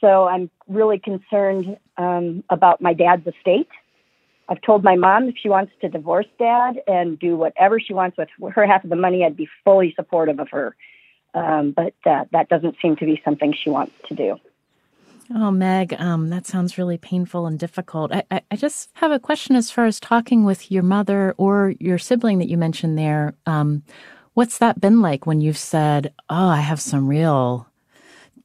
So 0.00 0.26
I'm 0.26 0.50
really 0.68 0.98
concerned 0.98 1.76
um, 1.96 2.44
about 2.50 2.80
my 2.80 2.94
dad's 2.94 3.26
estate. 3.26 3.68
I've 4.48 4.62
told 4.62 4.82
my 4.82 4.96
mom 4.96 5.28
if 5.28 5.34
she 5.40 5.48
wants 5.48 5.72
to 5.82 5.88
divorce 5.88 6.26
dad 6.38 6.80
and 6.86 7.18
do 7.18 7.36
whatever 7.36 7.78
she 7.78 7.92
wants 7.92 8.16
with 8.16 8.54
her 8.54 8.66
half 8.66 8.84
of 8.84 8.90
the 8.90 8.96
money, 8.96 9.24
I'd 9.24 9.36
be 9.36 9.48
fully 9.64 9.92
supportive 9.94 10.40
of 10.40 10.48
her. 10.50 10.74
Um, 11.34 11.72
but 11.72 11.94
uh, 12.06 12.24
that 12.32 12.48
doesn't 12.48 12.76
seem 12.80 12.96
to 12.96 13.04
be 13.04 13.20
something 13.24 13.52
she 13.52 13.68
wants 13.68 13.92
to 14.08 14.14
do. 14.14 14.38
Oh, 15.34 15.50
Meg, 15.50 15.94
um, 15.98 16.30
that 16.30 16.46
sounds 16.46 16.78
really 16.78 16.96
painful 16.96 17.46
and 17.46 17.58
difficult. 17.58 18.12
I, 18.12 18.22
I, 18.30 18.40
I, 18.50 18.56
just 18.56 18.88
have 18.94 19.12
a 19.12 19.18
question 19.18 19.56
as 19.56 19.70
far 19.70 19.84
as 19.84 20.00
talking 20.00 20.44
with 20.44 20.70
your 20.70 20.82
mother 20.82 21.34
or 21.36 21.74
your 21.78 21.98
sibling 21.98 22.38
that 22.38 22.48
you 22.48 22.56
mentioned 22.56 22.96
there. 22.96 23.34
Um, 23.44 23.82
what's 24.32 24.56
that 24.58 24.80
been 24.80 25.02
like 25.02 25.26
when 25.26 25.42
you've 25.42 25.58
said, 25.58 26.14
Oh, 26.30 26.48
I 26.48 26.60
have 26.60 26.80
some 26.80 27.06
real 27.06 27.68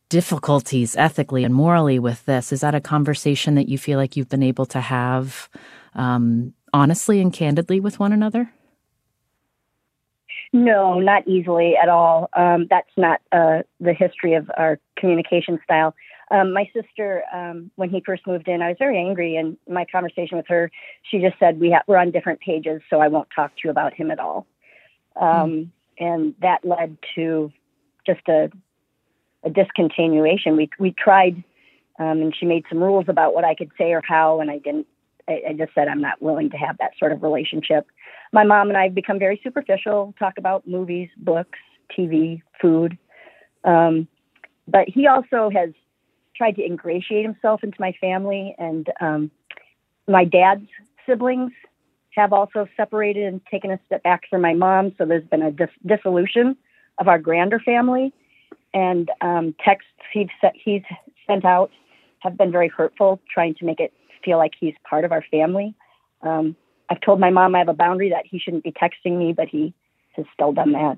difficulties 0.09 0.97
ethically 0.97 1.45
and 1.45 1.55
morally 1.55 1.99
with 1.99 2.25
this? 2.25 2.51
Is 2.51 2.61
that 2.61 2.75
a 2.75 2.81
conversation 2.81 3.55
that 3.55 3.69
you 3.69 3.77
feel 3.77 3.97
like 3.97 4.17
you've 4.17 4.29
been 4.29 4.43
able 4.43 4.65
to 4.67 4.81
have 4.81 5.49
um, 5.95 6.53
honestly 6.73 7.21
and 7.21 7.31
candidly 7.31 7.79
with 7.79 7.97
one 7.97 8.11
another? 8.11 8.51
No, 10.51 10.99
not 10.99 11.27
easily 11.27 11.75
at 11.81 11.89
all. 11.89 12.29
Um, 12.37 12.67
that's 12.69 12.91
not 12.95 13.21
uh, 13.31 13.63
the 13.79 13.93
history 13.93 14.35
of 14.35 14.51
our 14.55 14.79
communication 14.97 15.59
style. 15.63 15.95
Um, 16.31 16.53
my 16.53 16.69
sister, 16.73 17.23
um, 17.33 17.71
when 17.75 17.89
he 17.89 18.01
first 18.05 18.25
moved 18.25 18.47
in, 18.47 18.61
I 18.61 18.69
was 18.69 18.77
very 18.79 18.97
angry, 18.97 19.35
and 19.35 19.57
my 19.67 19.85
conversation 19.85 20.37
with 20.37 20.47
her, 20.47 20.71
she 21.09 21.19
just 21.19 21.37
said 21.39 21.59
we 21.59 21.71
ha- 21.71 21.83
we're 21.87 21.97
on 21.97 22.11
different 22.11 22.39
pages, 22.39 22.81
so 22.89 22.99
I 22.99 23.07
won't 23.07 23.27
talk 23.35 23.51
to 23.55 23.61
you 23.65 23.69
about 23.69 23.93
him 23.93 24.09
at 24.11 24.19
all. 24.19 24.45
Um, 25.15 25.29
mm. 25.29 25.69
And 25.99 26.35
that 26.41 26.65
led 26.65 26.97
to 27.15 27.51
just 28.05 28.27
a, 28.27 28.49
a 29.43 29.49
discontinuation. 29.49 30.57
We 30.57 30.69
we 30.79 30.91
tried, 30.91 31.43
um, 31.99 32.21
and 32.21 32.35
she 32.35 32.45
made 32.45 32.65
some 32.69 32.81
rules 32.81 33.05
about 33.07 33.33
what 33.33 33.43
I 33.43 33.53
could 33.53 33.71
say 33.77 33.91
or 33.91 34.01
how, 34.07 34.39
and 34.39 34.49
I 34.49 34.57
didn't. 34.59 34.87
I, 35.27 35.41
I 35.49 35.53
just 35.53 35.73
said 35.75 35.87
I'm 35.87 36.01
not 36.01 36.21
willing 36.21 36.49
to 36.49 36.57
have 36.57 36.77
that 36.79 36.91
sort 36.97 37.11
of 37.11 37.21
relationship. 37.21 37.85
My 38.31 38.43
mom 38.43 38.69
and 38.69 38.77
I 38.77 38.85
have 38.85 38.95
become 38.95 39.19
very 39.19 39.39
superficial, 39.43 40.13
talk 40.17 40.37
about 40.37 40.67
movies, 40.67 41.09
books, 41.17 41.59
TV, 41.97 42.41
food. 42.61 42.97
Um, 43.63 44.07
but 44.67 44.87
he 44.87 45.07
also 45.07 45.49
has 45.53 45.69
tried 46.35 46.55
to 46.55 46.65
ingratiate 46.65 47.25
himself 47.25 47.63
into 47.63 47.77
my 47.79 47.93
family, 47.99 48.55
and 48.57 48.87
um, 48.99 49.31
my 50.07 50.25
dad's 50.25 50.67
siblings 51.05 51.51
have 52.15 52.31
also 52.31 52.67
separated 52.77 53.25
and 53.25 53.41
taken 53.49 53.71
a 53.71 53.79
step 53.85 54.03
back 54.03 54.23
from 54.29 54.41
my 54.41 54.53
mom. 54.53 54.93
So 54.97 55.05
there's 55.05 55.25
been 55.25 55.41
a 55.41 55.51
dis- 55.51 55.69
dissolution 55.85 56.55
of 56.99 57.07
our 57.07 57.19
grander 57.19 57.59
family, 57.59 58.13
and 58.73 59.09
um, 59.21 59.55
texts 59.63 59.89
he's, 60.11 60.27
he's 60.53 60.83
sent 61.27 61.45
out 61.45 61.71
have 62.19 62.37
been 62.37 62.51
very 62.51 62.69
hurtful, 62.69 63.19
trying 63.31 63.55
to 63.55 63.65
make 63.65 63.79
it 63.79 63.93
feel 64.23 64.37
like 64.37 64.53
he's 64.59 64.75
part 64.89 65.05
of 65.05 65.11
our 65.11 65.23
family. 65.29 65.75
Um, 66.21 66.55
I've 66.89 67.01
told 67.01 67.19
my 67.19 67.29
mom 67.29 67.55
I 67.55 67.59
have 67.59 67.69
a 67.69 67.73
boundary 67.73 68.09
that 68.09 68.25
he 68.29 68.39
shouldn't 68.39 68.63
be 68.63 68.71
texting 68.71 69.17
me, 69.17 69.33
but 69.33 69.47
he 69.49 69.73
has 70.15 70.25
still 70.33 70.53
done 70.53 70.71
that. 70.73 70.97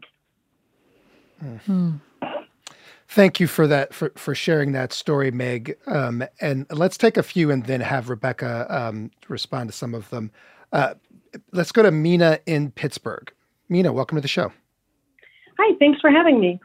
Mm-hmm. 1.44 1.96
Thank 3.07 3.39
you 3.39 3.47
for 3.47 3.67
that 3.67 3.93
for, 3.93 4.12
for 4.15 4.33
sharing 4.33 4.71
that 4.71 4.91
story, 4.91 5.31
Meg. 5.31 5.77
Um, 5.88 6.24
and 6.41 6.65
let's 6.71 6.97
take 6.97 7.17
a 7.17 7.24
few 7.24 7.51
and 7.51 7.65
then 7.65 7.81
have 7.81 8.09
Rebecca 8.09 8.65
um, 8.69 9.12
respond 9.27 9.69
to 9.69 9.75
some 9.75 9.93
of 9.93 10.09
them. 10.09 10.31
Uh, 10.71 10.95
let's 11.51 11.71
go 11.71 11.83
to 11.83 11.91
Mina 11.91 12.39
in 12.45 12.71
Pittsburgh. 12.71 13.31
Mina, 13.69 13.93
welcome 13.93 14.15
to 14.15 14.21
the 14.21 14.27
show. 14.27 14.51
Hi, 15.57 15.75
thanks 15.79 16.01
for 16.01 16.09
having 16.09 16.39
me. 16.39 16.59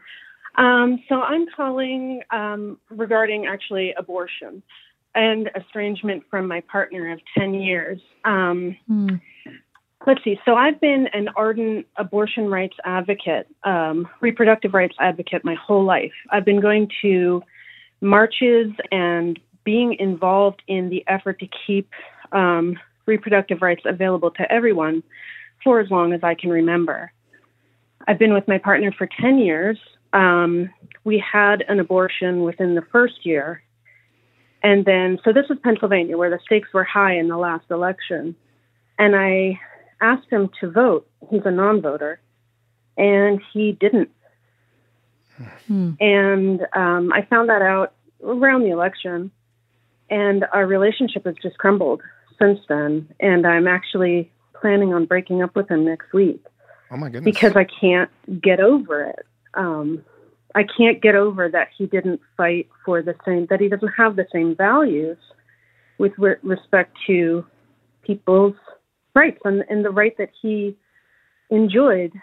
Um, 0.55 1.01
so 1.07 1.21
I'm 1.21 1.45
calling 1.55 2.21
um, 2.31 2.77
regarding 2.89 3.45
actually 3.45 3.93
abortion 3.93 4.61
and 5.15 5.49
estrangement 5.55 6.23
from 6.29 6.47
my 6.47 6.61
partner 6.61 7.11
of 7.11 7.19
10 7.37 7.53
years. 7.53 7.99
Um, 8.25 8.75
hmm. 8.87 9.15
Let's 10.07 10.23
see. 10.23 10.39
So 10.45 10.55
I've 10.55 10.81
been 10.81 11.07
an 11.13 11.29
ardent 11.35 11.85
abortion 11.95 12.47
rights 12.47 12.75
advocate, 12.85 13.47
um, 13.63 14.07
reproductive 14.19 14.73
rights 14.73 14.95
advocate 14.99 15.45
my 15.45 15.55
whole 15.55 15.83
life. 15.83 16.11
I've 16.31 16.45
been 16.45 16.59
going 16.59 16.89
to 17.03 17.43
marches 18.01 18.71
and 18.91 19.39
being 19.63 19.95
involved 19.99 20.63
in 20.67 20.89
the 20.89 21.03
effort 21.07 21.39
to 21.39 21.47
keep 21.67 21.87
um, 22.31 22.79
reproductive 23.05 23.61
rights 23.61 23.83
available 23.85 24.31
to 24.31 24.51
everyone 24.51 25.03
for 25.63 25.79
as 25.79 25.91
long 25.91 26.13
as 26.13 26.21
I 26.23 26.33
can 26.33 26.49
remember. 26.49 27.11
I've 28.07 28.17
been 28.17 28.33
with 28.33 28.47
my 28.47 28.57
partner 28.57 28.91
for 28.97 29.07
10 29.19 29.37
years. 29.37 29.77
Um, 30.13 30.71
we 31.03 31.23
had 31.31 31.63
an 31.67 31.79
abortion 31.79 32.41
within 32.41 32.73
the 32.73 32.81
first 32.91 33.23
year. 33.23 33.61
And 34.63 34.83
then, 34.83 35.19
so 35.23 35.31
this 35.31 35.45
was 35.47 35.59
Pennsylvania, 35.63 36.17
where 36.17 36.31
the 36.31 36.39
stakes 36.43 36.69
were 36.73 36.83
high 36.83 37.17
in 37.17 37.27
the 37.27 37.37
last 37.37 37.65
election. 37.69 38.35
And 38.97 39.15
I 39.15 39.59
asked 40.01 40.29
him 40.29 40.49
to 40.59 40.69
vote. 40.69 41.07
He's 41.29 41.41
a 41.45 41.51
non 41.51 41.81
voter. 41.81 42.19
And 42.97 43.41
he 43.53 43.71
didn't. 43.71 44.09
Hmm. 45.67 45.91
And 45.99 46.61
um, 46.75 47.11
I 47.13 47.25
found 47.29 47.49
that 47.49 47.61
out 47.61 47.93
around 48.23 48.63
the 48.63 48.71
election. 48.71 49.31
And 50.09 50.45
our 50.51 50.65
relationship 50.65 51.25
has 51.25 51.35
just 51.41 51.57
crumbled 51.57 52.01
since 52.37 52.59
then. 52.67 53.07
And 53.19 53.47
I'm 53.47 53.67
actually 53.67 54.31
planning 54.59 54.93
on 54.93 55.05
breaking 55.05 55.41
up 55.41 55.55
with 55.55 55.69
him 55.69 55.85
next 55.85 56.13
week. 56.13 56.43
Oh 56.91 56.97
my 56.97 57.09
goodness. 57.09 57.33
Because 57.33 57.55
I 57.55 57.63
can't 57.63 58.09
get 58.41 58.59
over 58.59 59.03
it. 59.03 59.25
Um, 59.53 60.03
I 60.53 60.63
can't 60.63 61.01
get 61.01 61.15
over 61.15 61.49
that 61.49 61.69
he 61.77 61.85
didn't 61.85 62.19
fight 62.35 62.67
for 62.85 63.01
the 63.01 63.15
same, 63.25 63.47
that 63.49 63.61
he 63.61 63.69
doesn't 63.69 63.93
have 63.97 64.15
the 64.15 64.27
same 64.33 64.55
values 64.55 65.17
with 65.97 66.11
re- 66.17 66.35
respect 66.43 66.97
to 67.07 67.45
people's 68.03 68.55
rights 69.13 69.39
and, 69.43 69.63
and 69.69 69.83
the 69.83 69.89
right 69.89 70.17
that 70.17 70.29
he 70.41 70.75
enjoyed. 71.49 72.13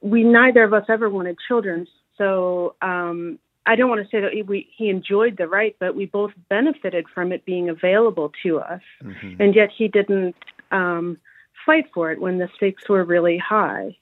We 0.00 0.24
neither 0.24 0.64
of 0.64 0.72
us 0.72 0.84
ever 0.88 1.08
wanted 1.08 1.36
children, 1.46 1.86
so 2.18 2.74
um, 2.82 3.38
I 3.66 3.76
don't 3.76 3.88
want 3.88 4.02
to 4.02 4.08
say 4.08 4.20
that 4.20 4.32
he, 4.32 4.42
we, 4.42 4.68
he 4.76 4.88
enjoyed 4.88 5.36
the 5.36 5.46
right, 5.46 5.76
but 5.78 5.94
we 5.94 6.06
both 6.06 6.32
benefited 6.48 7.06
from 7.14 7.32
it 7.32 7.44
being 7.44 7.68
available 7.68 8.32
to 8.42 8.58
us, 8.58 8.80
mm-hmm. 9.02 9.40
and 9.40 9.54
yet 9.54 9.70
he 9.76 9.88
didn't 9.88 10.34
um, 10.72 11.18
fight 11.64 11.84
for 11.94 12.10
it 12.10 12.20
when 12.20 12.38
the 12.38 12.48
stakes 12.56 12.88
were 12.88 13.04
really 13.04 13.38
high. 13.38 13.96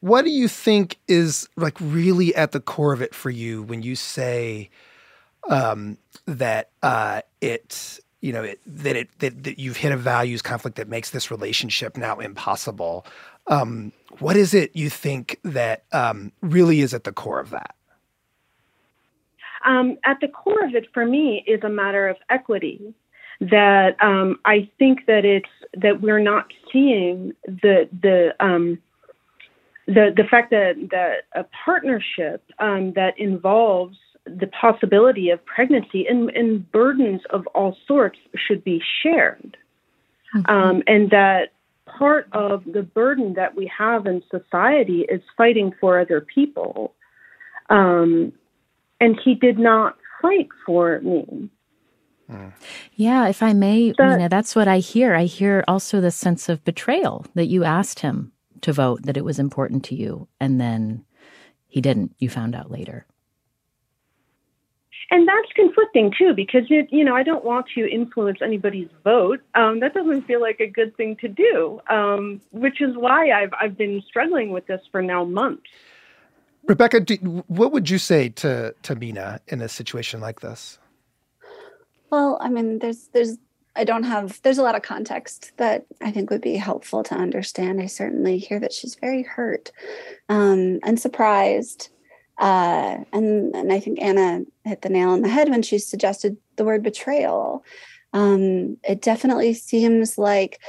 What 0.00 0.24
do 0.24 0.30
you 0.30 0.48
think 0.48 0.98
is 1.08 1.48
like 1.56 1.76
really 1.80 2.34
at 2.34 2.52
the 2.52 2.60
core 2.60 2.92
of 2.92 3.00
it 3.00 3.14
for 3.14 3.30
you 3.30 3.62
when 3.62 3.82
you 3.82 3.94
say 3.94 4.70
um, 5.48 5.98
that 6.26 6.70
uh, 6.82 7.22
it 7.40 8.00
you 8.22 8.32
know, 8.32 8.44
it, 8.44 8.60
that 8.64 8.96
it 8.96 9.18
that, 9.18 9.44
that 9.44 9.58
you've 9.58 9.76
hit 9.76 9.92
a 9.92 9.96
values 9.96 10.40
conflict 10.40 10.78
that 10.78 10.88
makes 10.88 11.10
this 11.10 11.30
relationship 11.30 11.96
now 11.96 12.18
impossible. 12.20 13.04
Um, 13.48 13.92
what 14.20 14.36
is 14.36 14.54
it 14.54 14.74
you 14.74 14.88
think 14.88 15.38
that 15.42 15.84
um, 15.92 16.32
really 16.40 16.80
is 16.80 16.94
at 16.94 17.04
the 17.04 17.12
core 17.12 17.40
of 17.40 17.50
that? 17.50 17.74
Um, 19.66 19.98
at 20.04 20.20
the 20.20 20.28
core 20.28 20.64
of 20.64 20.74
it, 20.74 20.86
for 20.94 21.04
me, 21.04 21.44
is 21.46 21.62
a 21.62 21.68
matter 21.68 22.08
of 22.08 22.16
equity. 22.30 22.94
That 23.40 23.96
um, 24.00 24.38
I 24.44 24.70
think 24.78 25.06
that 25.06 25.24
it's 25.24 25.48
that 25.74 26.00
we're 26.00 26.20
not 26.20 26.46
seeing 26.72 27.32
the 27.44 27.88
the 28.00 28.34
um, 28.38 28.78
the 29.86 30.12
the 30.16 30.24
fact 30.30 30.50
that 30.50 30.74
that 30.92 31.24
a 31.34 31.44
partnership 31.64 32.44
um, 32.60 32.92
that 32.92 33.18
involves 33.18 33.96
the 34.24 34.46
possibility 34.46 35.30
of 35.30 35.44
pregnancy 35.44 36.06
and, 36.06 36.30
and 36.30 36.70
burdens 36.70 37.22
of 37.30 37.46
all 37.48 37.76
sorts 37.86 38.18
should 38.36 38.62
be 38.62 38.82
shared. 39.02 39.56
Mm-hmm. 40.34 40.50
Um, 40.50 40.82
and 40.86 41.10
that 41.10 41.52
part 41.86 42.28
of 42.32 42.64
the 42.64 42.82
burden 42.82 43.34
that 43.34 43.56
we 43.56 43.70
have 43.76 44.06
in 44.06 44.22
society 44.30 45.04
is 45.08 45.20
fighting 45.36 45.72
for 45.80 46.00
other 46.00 46.20
people. 46.20 46.94
Um, 47.68 48.32
and 49.00 49.18
he 49.22 49.34
did 49.34 49.58
not 49.58 49.96
fight 50.20 50.48
for 50.64 51.00
me. 51.00 51.50
Yeah, 52.94 53.28
if 53.28 53.42
I 53.42 53.52
may, 53.52 53.92
that, 53.98 54.16
Mina, 54.16 54.28
that's 54.28 54.56
what 54.56 54.68
I 54.68 54.78
hear. 54.78 55.14
I 55.14 55.24
hear 55.24 55.64
also 55.68 56.00
the 56.00 56.10
sense 56.10 56.48
of 56.48 56.64
betrayal 56.64 57.26
that 57.34 57.46
you 57.46 57.64
asked 57.64 58.00
him 58.00 58.32
to 58.62 58.72
vote, 58.72 59.02
that 59.02 59.18
it 59.18 59.24
was 59.24 59.38
important 59.38 59.84
to 59.86 59.94
you, 59.94 60.28
and 60.40 60.58
then 60.58 61.04
he 61.66 61.82
didn't. 61.82 62.14
You 62.18 62.30
found 62.30 62.54
out 62.54 62.70
later 62.70 63.06
and 65.10 65.26
that's 65.28 65.52
conflicting 65.54 66.12
too 66.16 66.32
because 66.34 66.62
it, 66.70 66.88
you 66.90 67.04
know 67.04 67.14
I 67.14 67.22
don't 67.22 67.44
want 67.44 67.66
to 67.74 67.90
influence 67.90 68.38
anybody's 68.42 68.88
vote. 69.04 69.40
Um, 69.54 69.80
that 69.80 69.94
doesn't 69.94 70.22
feel 70.22 70.40
like 70.40 70.60
a 70.60 70.66
good 70.66 70.96
thing 70.96 71.16
to 71.16 71.28
do, 71.28 71.80
um, 71.88 72.40
which 72.50 72.80
is 72.80 72.96
why 72.96 73.30
I've 73.30 73.52
I've 73.60 73.76
been 73.76 74.02
struggling 74.06 74.50
with 74.50 74.66
this 74.66 74.80
for 74.90 75.02
now 75.02 75.24
months. 75.24 75.64
Rebecca, 76.64 77.00
do, 77.00 77.16
what 77.48 77.72
would 77.72 77.90
you 77.90 77.98
say 77.98 78.28
to 78.30 78.74
to 78.82 78.94
Mina 78.94 79.40
in 79.48 79.60
a 79.60 79.68
situation 79.68 80.20
like 80.20 80.40
this? 80.40 80.78
Well, 82.10 82.38
I 82.40 82.48
mean, 82.48 82.78
there's 82.78 83.08
there's 83.08 83.38
I 83.74 83.84
don't 83.84 84.04
have 84.04 84.40
there's 84.42 84.58
a 84.58 84.62
lot 84.62 84.74
of 84.74 84.82
context 84.82 85.52
that 85.56 85.86
I 86.00 86.10
think 86.10 86.30
would 86.30 86.42
be 86.42 86.56
helpful 86.56 87.02
to 87.04 87.14
understand. 87.14 87.80
I 87.80 87.86
certainly 87.86 88.38
hear 88.38 88.60
that 88.60 88.72
she's 88.72 88.94
very 88.94 89.22
hurt 89.22 89.72
um, 90.28 90.78
and 90.84 91.00
surprised 91.00 91.88
uh, 92.38 92.98
and, 93.12 93.54
and 93.54 93.72
I 93.72 93.80
think 93.80 94.00
Anna 94.00 94.42
hit 94.64 94.82
the 94.82 94.88
nail 94.88 95.10
on 95.10 95.22
the 95.22 95.28
head 95.28 95.48
when 95.48 95.62
she 95.62 95.78
suggested 95.78 96.36
the 96.56 96.64
word 96.64 96.82
betrayal. 96.82 97.64
Um, 98.12 98.76
it 98.82 99.00
definitely 99.00 99.54
seems 99.54 100.18
like 100.18 100.60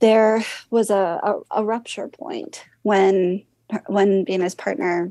there 0.00 0.44
was 0.70 0.90
a, 0.90 1.20
a, 1.22 1.60
a 1.62 1.64
rupture 1.64 2.08
point 2.08 2.64
when 2.82 3.44
when 3.86 4.24
Mina's 4.28 4.54
partner 4.54 5.10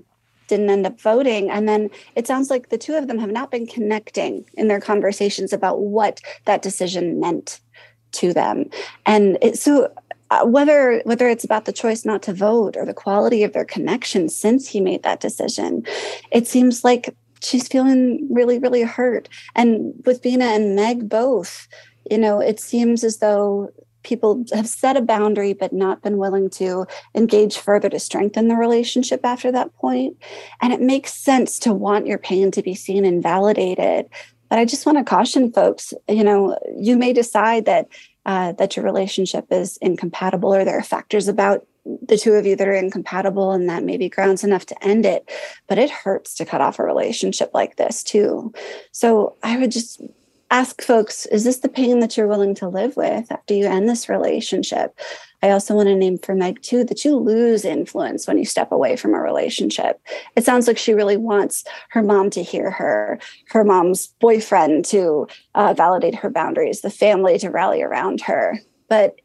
didn't 0.51 0.69
end 0.69 0.85
up 0.85 0.99
voting. 0.99 1.49
And 1.49 1.67
then 1.67 1.89
it 2.15 2.27
sounds 2.27 2.49
like 2.49 2.69
the 2.69 2.77
two 2.77 2.95
of 2.95 3.07
them 3.07 3.17
have 3.17 3.31
not 3.31 3.51
been 3.51 3.65
connecting 3.65 4.45
in 4.55 4.67
their 4.67 4.81
conversations 4.81 5.53
about 5.53 5.79
what 5.79 6.21
that 6.45 6.61
decision 6.61 7.21
meant 7.21 7.61
to 8.11 8.33
them. 8.33 8.69
And 9.05 9.37
it, 9.41 9.57
so 9.57 9.91
Uh, 10.31 10.45
whether 10.45 11.01
whether 11.03 11.27
it's 11.27 11.43
about 11.43 11.65
the 11.65 11.73
choice 11.73 12.05
not 12.05 12.21
to 12.23 12.33
vote 12.33 12.77
or 12.77 12.85
the 12.85 12.93
quality 12.93 13.43
of 13.43 13.51
their 13.51 13.65
connection 13.65 14.29
since 14.29 14.65
he 14.65 14.79
made 14.79 15.03
that 15.03 15.19
decision 15.19 15.83
it 16.31 16.47
seems 16.47 16.85
like 16.85 17.13
she's 17.43 17.67
feeling 17.67 18.25
really 18.31 18.57
really 18.57 18.81
hurt. 18.81 19.27
And 19.55 19.93
with 20.05 20.23
mina 20.23 20.45
and 20.45 20.73
meg 20.73 21.09
both 21.09 21.67
you 22.09 22.17
know 22.17 22.39
it 22.39 22.61
seems 22.61 23.03
as 23.03 23.17
though 23.17 23.71
people 24.03 24.45
have 24.53 24.69
set 24.69 24.95
a 24.95 25.01
boundary 25.01 25.51
but 25.51 25.73
not 25.73 26.01
been 26.01 26.17
willing 26.17 26.49
to 26.49 26.85
engage 27.13 27.57
further 27.57 27.89
to 27.89 27.99
strengthen 27.99 28.47
the 28.47 28.55
relationship 28.55 29.19
after 29.25 29.51
that 29.51 29.75
point. 29.75 30.15
And 30.61 30.71
it 30.71 30.81
makes 30.81 31.13
sense 31.13 31.59
to 31.59 31.73
want 31.73 32.07
your 32.07 32.17
pain 32.17 32.51
to 32.51 32.63
be 32.63 32.73
seen 32.73 33.03
and 33.03 33.21
validated. 33.21 34.07
But 34.49 34.59
i 34.59 34.65
just 34.65 34.85
want 34.85 34.97
to 34.97 35.03
caution 35.03 35.51
folks 35.51 35.93
you 36.07 36.23
know 36.23 36.57
you 36.77 36.95
may 36.97 37.11
decide 37.11 37.65
that 37.65 37.87
uh, 38.25 38.51
that 38.53 38.75
your 38.75 38.85
relationship 38.85 39.47
is 39.51 39.77
incompatible 39.77 40.53
or 40.53 40.63
there 40.63 40.77
are 40.77 40.83
factors 40.83 41.27
about 41.27 41.65
the 41.83 42.17
two 42.17 42.33
of 42.33 42.45
you 42.45 42.55
that 42.55 42.67
are 42.67 42.73
incompatible 42.73 43.51
and 43.51 43.67
that 43.67 43.83
may 43.83 43.97
be 43.97 44.07
grounds 44.07 44.43
enough 44.43 44.65
to 44.67 44.85
end 44.85 45.05
it 45.05 45.27
but 45.67 45.79
it 45.79 45.89
hurts 45.89 46.35
to 46.35 46.45
cut 46.45 46.61
off 46.61 46.77
a 46.77 46.83
relationship 46.83 47.49
like 47.53 47.77
this 47.77 48.03
too. 48.03 48.53
So 48.91 49.37
i 49.43 49.57
would 49.57 49.71
just 49.71 50.01
ask 50.51 50.81
folks 50.81 51.25
is 51.27 51.45
this 51.45 51.59
the 51.59 51.69
pain 51.69 51.99
that 51.99 52.17
you're 52.17 52.27
willing 52.27 52.53
to 52.53 52.67
live 52.67 52.97
with 52.97 53.31
after 53.31 53.53
you 53.53 53.65
end 53.65 53.89
this 53.89 54.09
relationship? 54.09 54.99
I 55.41 55.49
also 55.49 55.73
want 55.73 55.87
to 55.87 55.95
name 55.95 56.17
for 56.19 56.35
meg 56.35 56.61
too 56.61 56.83
that 56.83 57.03
you 57.03 57.15
lose 57.15 57.65
influence 57.65 58.27
when 58.27 58.37
you 58.37 58.45
step 58.45 58.71
away 58.71 58.95
from 58.95 59.15
a 59.15 59.21
relationship. 59.21 59.99
It 60.35 60.45
sounds 60.45 60.67
like 60.67 60.77
she 60.77 60.93
really 60.93 61.17
wants 61.17 61.63
her 61.89 62.03
mom 62.03 62.29
to 62.31 62.43
hear 62.43 62.69
her 62.69 63.19
her 63.47 63.63
mom's 63.63 64.07
boyfriend 64.19 64.85
to 64.85 65.27
uh, 65.55 65.73
validate 65.73 66.15
her 66.15 66.29
boundaries 66.29 66.81
the 66.81 66.91
family 66.91 67.39
to 67.39 67.49
rally 67.49 67.81
around 67.81 68.21
her. 68.21 68.59
But 68.89 69.21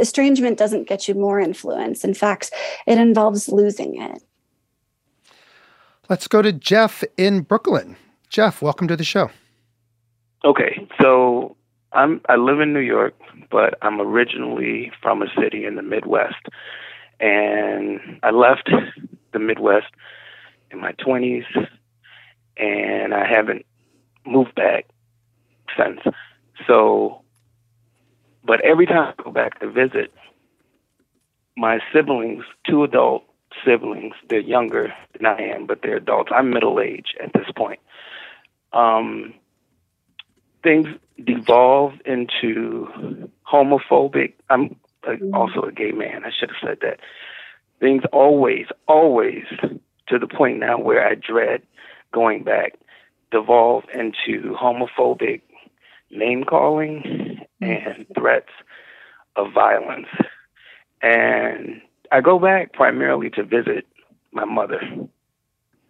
estrangement 0.00 0.58
doesn't 0.58 0.88
get 0.88 1.06
you 1.06 1.14
more 1.14 1.38
influence. 1.38 2.04
In 2.04 2.14
fact 2.14 2.50
it 2.86 2.98
involves 2.98 3.48
losing 3.48 4.02
it. 4.02 4.22
Let's 6.08 6.26
go 6.26 6.42
to 6.42 6.52
jeff 6.52 7.04
in 7.16 7.42
brooklyn. 7.42 7.96
Jeff 8.28 8.60
welcome 8.60 8.88
to 8.88 8.96
the 8.96 9.04
show 9.04 9.30
Okay, 10.44 10.86
so 11.00 11.56
I'm 11.92 12.20
I 12.28 12.36
live 12.36 12.60
in 12.60 12.74
New 12.74 12.80
York, 12.80 13.14
but 13.50 13.78
I'm 13.80 13.98
originally 13.98 14.92
from 15.00 15.22
a 15.22 15.26
city 15.40 15.64
in 15.64 15.76
the 15.76 15.82
Midwest, 15.82 16.48
and 17.18 17.98
I 18.22 18.30
left 18.30 18.68
the 19.32 19.38
Midwest 19.38 19.86
in 20.70 20.80
my 20.80 20.92
20s, 20.92 21.44
and 22.58 23.14
I 23.14 23.26
haven't 23.26 23.64
moved 24.26 24.54
back 24.54 24.86
since. 25.78 26.00
So, 26.66 27.22
but 28.44 28.60
every 28.60 28.84
time 28.84 29.14
I 29.18 29.22
go 29.22 29.30
back 29.30 29.60
to 29.60 29.70
visit, 29.70 30.12
my 31.56 31.78
siblings, 31.90 32.44
two 32.68 32.84
adult 32.84 33.24
siblings, 33.64 34.14
they're 34.28 34.40
younger 34.40 34.92
than 35.14 35.24
I 35.24 35.40
am, 35.40 35.66
but 35.66 35.80
they're 35.82 35.96
adults. 35.96 36.32
I'm 36.34 36.50
middle 36.50 36.80
age 36.80 37.14
at 37.22 37.32
this 37.32 37.46
point. 37.56 37.80
Um, 38.74 39.32
things 40.64 40.88
devolved 41.24 42.02
into 42.04 43.30
homophobic. 43.50 44.32
I'm 44.50 44.74
also 45.32 45.62
a 45.62 45.72
gay 45.72 45.92
man. 45.92 46.24
I 46.24 46.30
should 46.36 46.50
have 46.50 46.68
said 46.68 46.78
that. 46.80 46.98
Things 47.78 48.02
always, 48.12 48.66
always, 48.88 49.44
to 50.08 50.18
the 50.18 50.26
point 50.26 50.58
now 50.58 50.78
where 50.78 51.06
I 51.06 51.14
dread 51.14 51.62
going 52.12 52.42
back, 52.42 52.74
devolve 53.30 53.84
into 53.92 54.56
homophobic 54.60 55.42
name 56.10 56.44
calling 56.44 57.40
and 57.60 58.06
threats 58.18 58.50
of 59.36 59.52
violence. 59.52 60.06
And 61.02 61.82
I 62.10 62.20
go 62.20 62.38
back 62.38 62.72
primarily 62.72 63.30
to 63.30 63.42
visit 63.42 63.86
my 64.32 64.44
mother. 64.44 64.80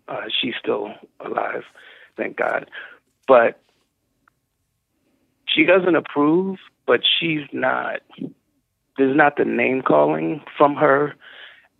Uh, 0.09 0.23
she's 0.41 0.55
still 0.59 0.89
alive, 1.21 1.63
thank 2.17 2.37
God. 2.37 2.71
But 3.29 3.61
she 5.55 5.65
doesn't 5.65 5.97
approve, 5.97 6.59
but 6.87 7.01
she's 7.19 7.47
not, 7.53 8.01
there's 8.99 9.17
not 9.17 9.37
the 9.37 9.45
name 9.45 9.83
calling 9.83 10.43
from 10.57 10.75
her 10.77 11.15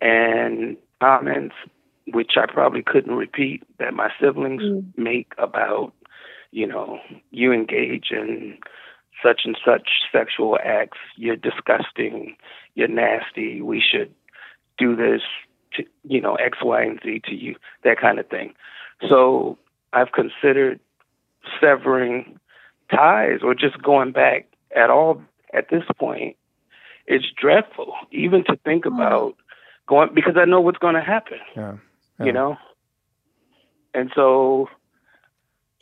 and 0.01 0.77
comments, 1.01 1.55
which 2.07 2.33
I 2.37 2.45
probably 2.51 2.83
couldn't 2.83 3.15
repeat, 3.15 3.63
that 3.79 3.93
my 3.93 4.09
siblings 4.19 4.61
mm. 4.61 4.85
make 4.97 5.33
about, 5.37 5.93
you 6.51 6.67
know, 6.67 6.99
you 7.31 7.51
engage 7.51 8.07
in 8.11 8.57
such 9.23 9.41
and 9.45 9.57
such 9.65 9.89
sexual 10.11 10.57
acts, 10.63 10.97
you're 11.15 11.35
disgusting, 11.35 12.35
you're 12.75 12.87
nasty, 12.87 13.61
we 13.61 13.81
should 13.81 14.13
do 14.77 14.95
this 14.95 15.21
to, 15.73 15.83
you 16.03 16.21
know, 16.21 16.35
X, 16.35 16.59
Y, 16.61 16.81
and 16.81 16.99
Z 17.03 17.21
to 17.25 17.35
you, 17.35 17.55
that 17.83 17.99
kind 17.99 18.19
of 18.19 18.27
thing. 18.27 18.53
So 19.09 19.57
I've 19.93 20.11
considered 20.11 20.79
severing 21.59 22.39
ties 22.95 23.39
or 23.43 23.53
just 23.53 23.81
going 23.81 24.11
back 24.11 24.47
at 24.75 24.89
all 24.89 25.21
at 25.53 25.69
this 25.69 25.83
point. 25.97 26.35
It's 27.07 27.25
dreadful, 27.39 27.93
even 28.11 28.43
to 28.45 28.57
think 28.63 28.85
hmm. 28.85 28.93
about 28.93 29.35
going 29.87 30.09
because 30.13 30.35
I 30.37 30.45
know 30.45 30.61
what's 30.61 30.79
going 30.79 30.95
to 30.95 31.01
happen. 31.01 31.39
Yeah. 31.55 31.77
yeah. 32.19 32.25
You 32.25 32.31
know? 32.31 32.57
And 33.93 34.11
so, 34.15 34.67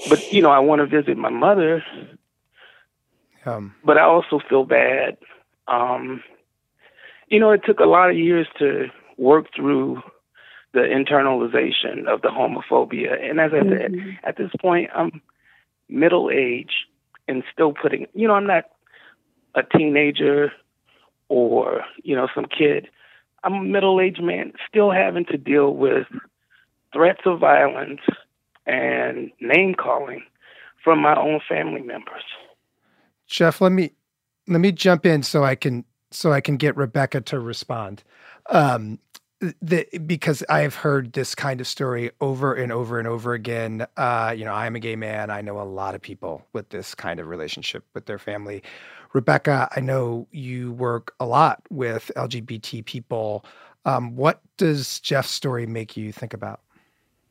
but, 0.10 0.32
you 0.32 0.42
know, 0.42 0.52
I 0.52 0.60
want 0.60 0.80
to 0.80 1.02
visit 1.02 1.18
my 1.18 1.30
mother. 1.30 1.84
Um, 3.46 3.74
but 3.84 3.98
I 3.98 4.04
also 4.04 4.40
feel 4.48 4.66
bad. 4.66 5.18
Um, 5.68 6.24
you 7.28 7.40
know, 7.40 7.52
it 7.52 7.62
took 7.66 7.80
a 7.80 7.86
lot 7.86 8.10
of 8.10 8.18
years 8.18 8.48
to 8.60 8.88
work 9.18 9.48
through 9.56 10.02
the 10.74 10.82
internalization 10.82 12.08
of 12.08 12.22
the 12.22 12.30
homophobia. 12.30 13.14
And 13.22 13.40
as 13.40 13.52
I 13.54 13.58
mm-hmm. 13.58 13.70
said, 13.70 14.20
at 14.24 14.38
this 14.38 14.52
point, 14.60 14.90
I'm 14.96 15.22
middle 15.90 16.30
age 16.32 16.72
and 17.28 17.44
still 17.52 17.74
putting, 17.74 18.08
you 18.14 18.28
know, 18.28 18.34
I'm 18.34 18.48
not 18.48 18.66
a 19.56 19.64
teenager 19.64 20.52
or, 21.30 21.84
you 22.04 22.16
know, 22.16 22.28
some 22.34 22.46
kid. 22.46 22.88
I'm 23.44 23.54
a 23.54 23.64
middle 23.64 24.00
aged 24.00 24.24
man 24.24 24.54
still 24.68 24.92
having 24.92 25.26
to 25.26 25.38
deal 25.38 25.74
with 25.76 26.08
threats 26.94 27.22
of 27.26 27.40
violence 27.40 28.02
and 28.66 29.32
name 29.42 29.76
calling 29.76 30.24
from 30.84 31.00
my 31.00 31.16
own 31.16 31.40
family 31.48 31.82
members. 31.82 32.24
Jeff, 33.28 33.62
let 33.62 33.72
me 33.72 33.92
let 34.48 34.60
me 34.60 34.72
jump 34.72 35.06
in 35.06 35.24
so 35.24 35.44
I 35.44 35.56
can 35.56 35.86
so 36.12 36.32
I 36.32 36.42
can 36.42 36.58
get 36.58 36.78
Rebecca 36.78 37.22
to 37.22 37.40
respond. 37.40 38.04
Um, 38.50 39.00
the, 39.62 39.86
because 40.06 40.44
I've 40.50 40.76
heard 40.76 41.14
this 41.14 41.36
kind 41.36 41.60
of 41.60 41.68
story 41.68 42.12
over 42.22 42.54
and 42.54 42.72
over 42.72 43.00
and 43.00 43.08
over 43.08 43.34
again. 43.34 43.86
Uh, 43.98 44.34
you 44.36 44.46
know, 44.46 44.54
I'm 44.54 44.76
a 44.76 44.80
gay 44.80 44.96
man. 44.96 45.30
I 45.30 45.42
know 45.42 45.60
a 45.60 45.64
lot 45.64 45.96
of 45.96 46.02
people 46.02 46.46
with 46.54 46.70
this 46.70 46.96
kind 46.96 47.20
of 47.20 47.28
relationship 47.28 47.84
with 47.94 48.06
their 48.06 48.20
family. 48.20 48.64
Rebecca, 49.14 49.70
I 49.76 49.80
know 49.80 50.28
you 50.32 50.72
work 50.74 51.14
a 51.20 51.26
lot 51.26 51.62
with 51.70 52.12
LGBT 52.16 52.86
people. 52.86 53.46
Um, 53.86 54.16
what 54.16 54.42
does 54.58 55.00
Jeff's 55.02 55.32
story 55.32 55.66
make 55.68 55.98
you 55.98 56.12
think 56.12 56.34
about? 56.34 56.62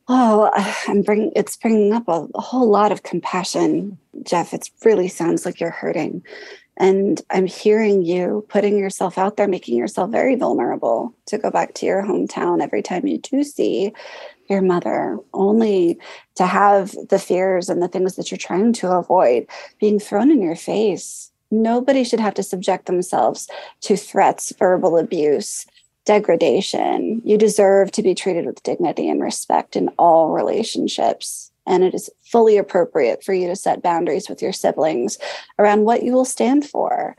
Oh, 0.08 0.50
I'm 0.88 1.02
bringing 1.02 1.32
it's 1.34 1.56
bringing 1.56 1.92
up 1.92 2.08
a, 2.08 2.28
a 2.34 2.40
whole 2.40 2.68
lot 2.68 2.92
of 2.92 3.02
compassion, 3.02 3.98
Jeff. 4.22 4.52
It 4.52 4.68
really 4.84 5.08
sounds 5.08 5.44
like 5.44 5.60
you're 5.60 5.70
hurting. 5.70 6.22
And 6.76 7.20
I'm 7.30 7.46
hearing 7.46 8.02
you 8.02 8.46
putting 8.48 8.78
yourself 8.78 9.18
out 9.18 9.36
there, 9.36 9.48
making 9.48 9.76
yourself 9.76 10.10
very 10.10 10.36
vulnerable 10.36 11.14
to 11.26 11.38
go 11.38 11.50
back 11.50 11.74
to 11.74 11.86
your 11.86 12.02
hometown 12.02 12.62
every 12.62 12.82
time 12.82 13.06
you 13.06 13.18
do 13.18 13.44
see 13.44 13.92
your 14.48 14.62
mother, 14.62 15.18
only 15.32 15.98
to 16.34 16.46
have 16.46 16.94
the 17.08 17.18
fears 17.18 17.68
and 17.68 17.82
the 17.82 17.88
things 17.88 18.16
that 18.16 18.30
you're 18.30 18.38
trying 18.38 18.72
to 18.72 18.90
avoid 18.90 19.46
being 19.78 19.98
thrown 19.98 20.30
in 20.30 20.42
your 20.42 20.56
face. 20.56 21.30
Nobody 21.50 22.02
should 22.04 22.20
have 22.20 22.34
to 22.34 22.42
subject 22.42 22.86
themselves 22.86 23.48
to 23.82 23.96
threats, 23.96 24.52
verbal 24.58 24.98
abuse, 24.98 25.66
degradation. 26.04 27.20
You 27.24 27.38
deserve 27.38 27.92
to 27.92 28.02
be 28.02 28.14
treated 28.14 28.46
with 28.46 28.62
dignity 28.62 29.08
and 29.08 29.22
respect 29.22 29.76
in 29.76 29.88
all 29.98 30.30
relationships 30.30 31.51
and 31.66 31.84
it 31.84 31.94
is 31.94 32.10
fully 32.22 32.56
appropriate 32.56 33.22
for 33.22 33.32
you 33.32 33.46
to 33.48 33.56
set 33.56 33.82
boundaries 33.82 34.28
with 34.28 34.42
your 34.42 34.52
siblings 34.52 35.18
around 35.58 35.84
what 35.84 36.02
you 36.02 36.12
will 36.12 36.24
stand 36.24 36.64
for. 36.66 37.16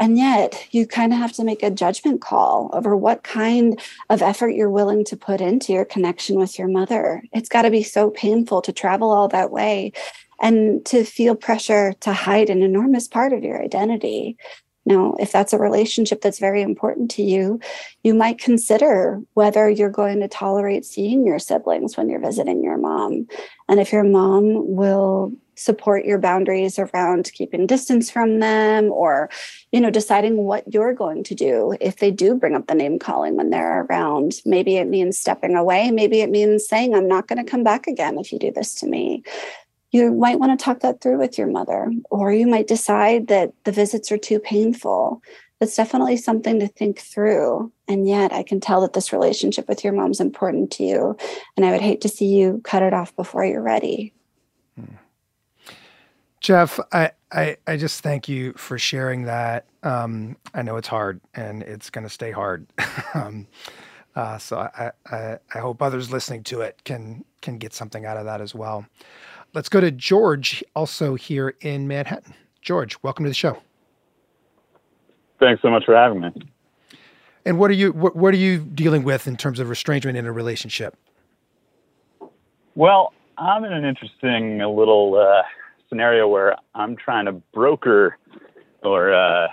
And 0.00 0.18
yet, 0.18 0.66
you 0.72 0.84
kind 0.84 1.12
of 1.12 1.20
have 1.20 1.32
to 1.34 1.44
make 1.44 1.62
a 1.62 1.70
judgment 1.70 2.20
call 2.20 2.70
over 2.72 2.96
what 2.96 3.22
kind 3.22 3.80
of 4.10 4.20
effort 4.20 4.48
you're 4.48 4.68
willing 4.68 5.04
to 5.04 5.16
put 5.16 5.40
into 5.40 5.72
your 5.72 5.84
connection 5.84 6.36
with 6.36 6.58
your 6.58 6.66
mother. 6.66 7.22
It's 7.32 7.48
got 7.48 7.62
to 7.62 7.70
be 7.70 7.84
so 7.84 8.10
painful 8.10 8.62
to 8.62 8.72
travel 8.72 9.12
all 9.12 9.28
that 9.28 9.52
way 9.52 9.92
and 10.40 10.84
to 10.86 11.04
feel 11.04 11.36
pressure 11.36 11.94
to 12.00 12.12
hide 12.12 12.50
an 12.50 12.62
enormous 12.62 13.06
part 13.06 13.32
of 13.32 13.44
your 13.44 13.62
identity. 13.62 14.36
Now, 14.84 15.14
if 15.18 15.30
that's 15.30 15.52
a 15.52 15.58
relationship 15.58 16.20
that's 16.20 16.38
very 16.38 16.62
important 16.62 17.10
to 17.12 17.22
you, 17.22 17.60
you 18.02 18.14
might 18.14 18.38
consider 18.38 19.20
whether 19.34 19.68
you're 19.68 19.90
going 19.90 20.20
to 20.20 20.28
tolerate 20.28 20.84
seeing 20.84 21.26
your 21.26 21.38
siblings 21.38 21.96
when 21.96 22.08
you're 22.08 22.20
visiting 22.20 22.64
your 22.64 22.78
mom. 22.78 23.28
And 23.68 23.78
if 23.78 23.92
your 23.92 24.04
mom 24.04 24.74
will 24.74 25.32
support 25.54 26.04
your 26.04 26.18
boundaries 26.18 26.78
around 26.78 27.30
keeping 27.34 27.66
distance 27.66 28.10
from 28.10 28.40
them 28.40 28.90
or 28.90 29.28
you 29.70 29.80
know 29.80 29.90
deciding 29.90 30.38
what 30.38 30.72
you're 30.72 30.94
going 30.94 31.22
to 31.22 31.34
do 31.34 31.76
if 31.80 31.98
they 31.98 32.10
do 32.10 32.34
bring 32.34 32.54
up 32.54 32.66
the 32.66 32.74
name 32.74 32.98
calling 32.98 33.36
when 33.36 33.50
they're 33.50 33.82
around 33.82 34.32
maybe 34.46 34.76
it 34.76 34.88
means 34.88 35.18
stepping 35.18 35.54
away 35.54 35.90
maybe 35.90 36.20
it 36.22 36.30
means 36.30 36.66
saying 36.66 36.94
i'm 36.94 37.06
not 37.06 37.28
going 37.28 37.42
to 37.42 37.48
come 37.48 37.62
back 37.62 37.86
again 37.86 38.18
if 38.18 38.32
you 38.32 38.38
do 38.38 38.50
this 38.50 38.74
to 38.74 38.86
me 38.86 39.22
you 39.92 40.10
might 40.10 40.40
want 40.40 40.58
to 40.58 40.62
talk 40.62 40.80
that 40.80 41.00
through 41.00 41.18
with 41.18 41.38
your 41.38 41.46
mother, 41.46 41.92
or 42.10 42.32
you 42.32 42.46
might 42.46 42.66
decide 42.66 43.28
that 43.28 43.52
the 43.64 43.72
visits 43.72 44.10
are 44.10 44.18
too 44.18 44.38
painful. 44.38 45.22
That's 45.60 45.76
definitely 45.76 46.16
something 46.16 46.58
to 46.58 46.66
think 46.66 46.98
through. 46.98 47.70
And 47.86 48.08
yet, 48.08 48.32
I 48.32 48.42
can 48.42 48.58
tell 48.58 48.80
that 48.80 48.94
this 48.94 49.12
relationship 49.12 49.68
with 49.68 49.84
your 49.84 49.92
mom's 49.92 50.18
important 50.18 50.70
to 50.72 50.82
you. 50.82 51.16
And 51.56 51.64
I 51.64 51.70
would 51.70 51.82
hate 51.82 52.00
to 52.00 52.08
see 52.08 52.26
you 52.26 52.62
cut 52.64 52.82
it 52.82 52.94
off 52.94 53.14
before 53.14 53.44
you're 53.44 53.62
ready. 53.62 54.14
Hmm. 54.76 54.94
Jeff, 56.40 56.80
I, 56.90 57.12
I, 57.30 57.56
I, 57.68 57.76
just 57.76 58.00
thank 58.00 58.28
you 58.28 58.52
for 58.54 58.76
sharing 58.76 59.24
that. 59.24 59.66
Um, 59.84 60.36
I 60.54 60.62
know 60.62 60.76
it's 60.76 60.88
hard 60.88 61.20
and 61.34 61.62
it's 61.62 61.88
going 61.88 62.02
to 62.02 62.10
stay 62.10 62.32
hard. 62.32 62.66
um, 63.14 63.46
uh, 64.16 64.38
so 64.38 64.58
I, 64.58 64.90
I, 65.06 65.38
I 65.54 65.58
hope 65.58 65.80
others 65.80 66.10
listening 66.10 66.42
to 66.44 66.62
it 66.62 66.80
can 66.84 67.24
can 67.40 67.58
get 67.58 67.72
something 67.72 68.04
out 68.06 68.16
of 68.16 68.24
that 68.24 68.40
as 68.40 68.54
well. 68.54 68.86
Let's 69.54 69.68
go 69.68 69.80
to 69.80 69.90
George, 69.90 70.64
also 70.74 71.14
here 71.14 71.54
in 71.60 71.86
Manhattan. 71.86 72.34
George, 72.62 72.96
welcome 73.02 73.24
to 73.24 73.30
the 73.30 73.34
show. 73.34 73.60
Thanks 75.40 75.60
so 75.60 75.70
much 75.70 75.84
for 75.84 75.94
having 75.94 76.20
me. 76.20 76.30
And 77.44 77.58
what 77.58 77.70
are 77.70 77.74
you 77.74 77.92
what, 77.92 78.14
what 78.14 78.32
are 78.32 78.38
you 78.38 78.58
dealing 78.60 79.02
with 79.02 79.26
in 79.26 79.36
terms 79.36 79.58
of 79.58 79.70
estrangement 79.70 80.16
in 80.16 80.26
a 80.26 80.32
relationship? 80.32 80.96
Well, 82.76 83.12
I'm 83.36 83.64
in 83.64 83.72
an 83.72 83.84
interesting 83.84 84.58
little 84.58 85.16
uh, 85.16 85.42
scenario 85.88 86.28
where 86.28 86.56
I'm 86.74 86.96
trying 86.96 87.26
to 87.26 87.32
broker 87.32 88.16
or 88.82 89.12
uh, 89.12 89.48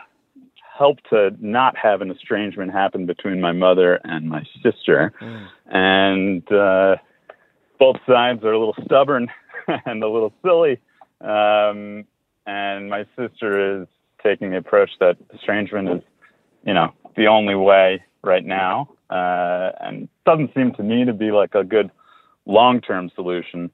help 0.77 0.99
to 1.09 1.31
not 1.39 1.75
have 1.75 2.01
an 2.01 2.11
estrangement 2.11 2.71
happen 2.71 3.05
between 3.05 3.41
my 3.41 3.51
mother 3.51 3.99
and 4.03 4.29
my 4.29 4.43
sister, 4.63 5.11
mm. 5.19 5.47
and 5.65 6.51
uh, 6.51 6.95
both 7.79 7.97
sides 8.05 8.43
are 8.43 8.51
a 8.51 8.59
little 8.59 8.75
stubborn 8.85 9.31
and 9.85 10.03
a 10.03 10.09
little 10.09 10.33
silly. 10.43 10.79
Um, 11.21 12.05
and 12.45 12.89
my 12.89 13.05
sister 13.17 13.81
is 13.81 13.87
taking 14.23 14.51
the 14.51 14.57
approach 14.57 14.91
that 14.99 15.17
estrangement 15.33 15.89
is, 15.89 16.01
you 16.63 16.73
know, 16.73 16.93
the 17.15 17.27
only 17.27 17.55
way 17.55 18.03
right 18.23 18.45
now, 18.45 18.89
uh, 19.09 19.71
and 19.79 20.09
doesn't 20.25 20.53
seem 20.53 20.73
to 20.73 20.83
me 20.83 21.05
to 21.05 21.13
be 21.13 21.31
like 21.31 21.55
a 21.55 21.63
good 21.63 21.89
long-term 22.45 23.11
solution. 23.15 23.71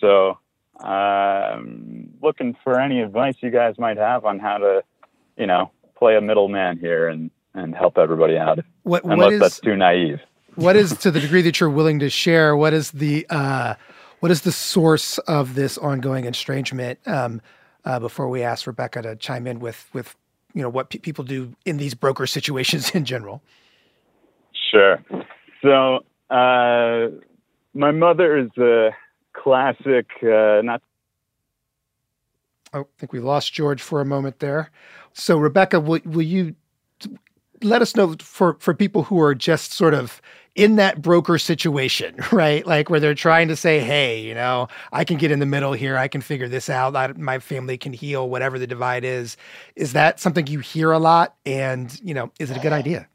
So, 0.00 0.38
um, 0.80 2.08
looking 2.22 2.56
for 2.64 2.80
any 2.80 3.00
advice 3.00 3.34
you 3.40 3.50
guys 3.50 3.78
might 3.78 3.98
have 3.98 4.24
on 4.24 4.38
how 4.38 4.58
to, 4.58 4.82
you 5.36 5.46
know, 5.46 5.70
play 5.98 6.16
a 6.16 6.20
middleman 6.20 6.78
here 6.78 7.08
and 7.08 7.30
and 7.54 7.74
help 7.74 7.98
everybody 7.98 8.38
out. 8.38 8.60
What, 8.84 9.04
unless 9.04 9.18
what 9.18 9.32
is, 9.34 9.40
that's 9.40 9.60
too 9.60 9.76
naive. 9.76 10.20
What 10.54 10.76
is 10.76 10.96
to 10.98 11.10
the 11.10 11.20
degree 11.20 11.42
that 11.42 11.60
you're 11.60 11.70
willing 11.70 11.98
to 12.00 12.10
share? 12.10 12.56
What 12.56 12.72
is 12.72 12.90
the 12.90 13.26
uh, 13.30 13.74
what 14.20 14.30
is 14.30 14.42
the 14.42 14.52
source 14.52 15.18
of 15.18 15.54
this 15.54 15.78
ongoing 15.78 16.26
estrangement? 16.26 16.98
Um, 17.06 17.40
uh, 17.84 17.98
before 17.98 18.28
we 18.28 18.42
ask 18.42 18.66
Rebecca 18.66 19.02
to 19.02 19.16
chime 19.16 19.46
in 19.46 19.60
with 19.60 19.88
with 19.92 20.16
you 20.54 20.62
know 20.62 20.68
what 20.68 20.90
pe- 20.90 20.98
people 20.98 21.24
do 21.24 21.54
in 21.64 21.76
these 21.76 21.94
broker 21.94 22.26
situations 22.26 22.90
in 22.94 23.04
general. 23.04 23.42
Sure. 24.70 25.02
So 25.62 26.04
uh, 26.30 27.08
my 27.74 27.90
mother 27.90 28.36
is 28.36 28.50
a 28.58 28.90
classic, 29.32 30.06
uh, 30.22 30.60
not 30.62 30.82
Oh, 32.72 32.82
I 32.82 32.84
think 32.98 33.12
we 33.12 33.18
lost 33.18 33.52
George 33.52 33.82
for 33.82 34.00
a 34.00 34.04
moment 34.04 34.38
there. 34.38 34.70
So, 35.12 35.38
Rebecca, 35.38 35.80
will, 35.80 36.00
will 36.04 36.22
you 36.22 36.54
let 37.62 37.82
us 37.82 37.96
know 37.96 38.16
for, 38.20 38.56
for 38.60 38.74
people 38.74 39.02
who 39.02 39.20
are 39.20 39.34
just 39.34 39.72
sort 39.72 39.94
of 39.94 40.20
in 40.54 40.76
that 40.76 41.00
broker 41.00 41.38
situation, 41.38 42.16
right? 42.32 42.66
Like 42.66 42.90
where 42.90 43.00
they're 43.00 43.14
trying 43.14 43.48
to 43.48 43.56
say, 43.56 43.80
hey, 43.80 44.20
you 44.20 44.34
know, 44.34 44.68
I 44.92 45.04
can 45.04 45.16
get 45.16 45.30
in 45.30 45.38
the 45.38 45.46
middle 45.46 45.72
here. 45.72 45.96
I 45.96 46.08
can 46.08 46.20
figure 46.20 46.48
this 46.48 46.68
out. 46.68 46.96
I, 46.96 47.08
my 47.12 47.38
family 47.38 47.78
can 47.78 47.92
heal 47.92 48.28
whatever 48.28 48.58
the 48.58 48.66
divide 48.66 49.04
is. 49.04 49.36
Is 49.76 49.92
that 49.92 50.20
something 50.20 50.46
you 50.46 50.60
hear 50.60 50.92
a 50.92 50.98
lot? 50.98 51.36
And, 51.46 51.98
you 52.02 52.14
know, 52.14 52.32
is 52.38 52.50
it 52.50 52.56
a 52.56 52.60
good 52.60 52.72
idea? 52.72 53.08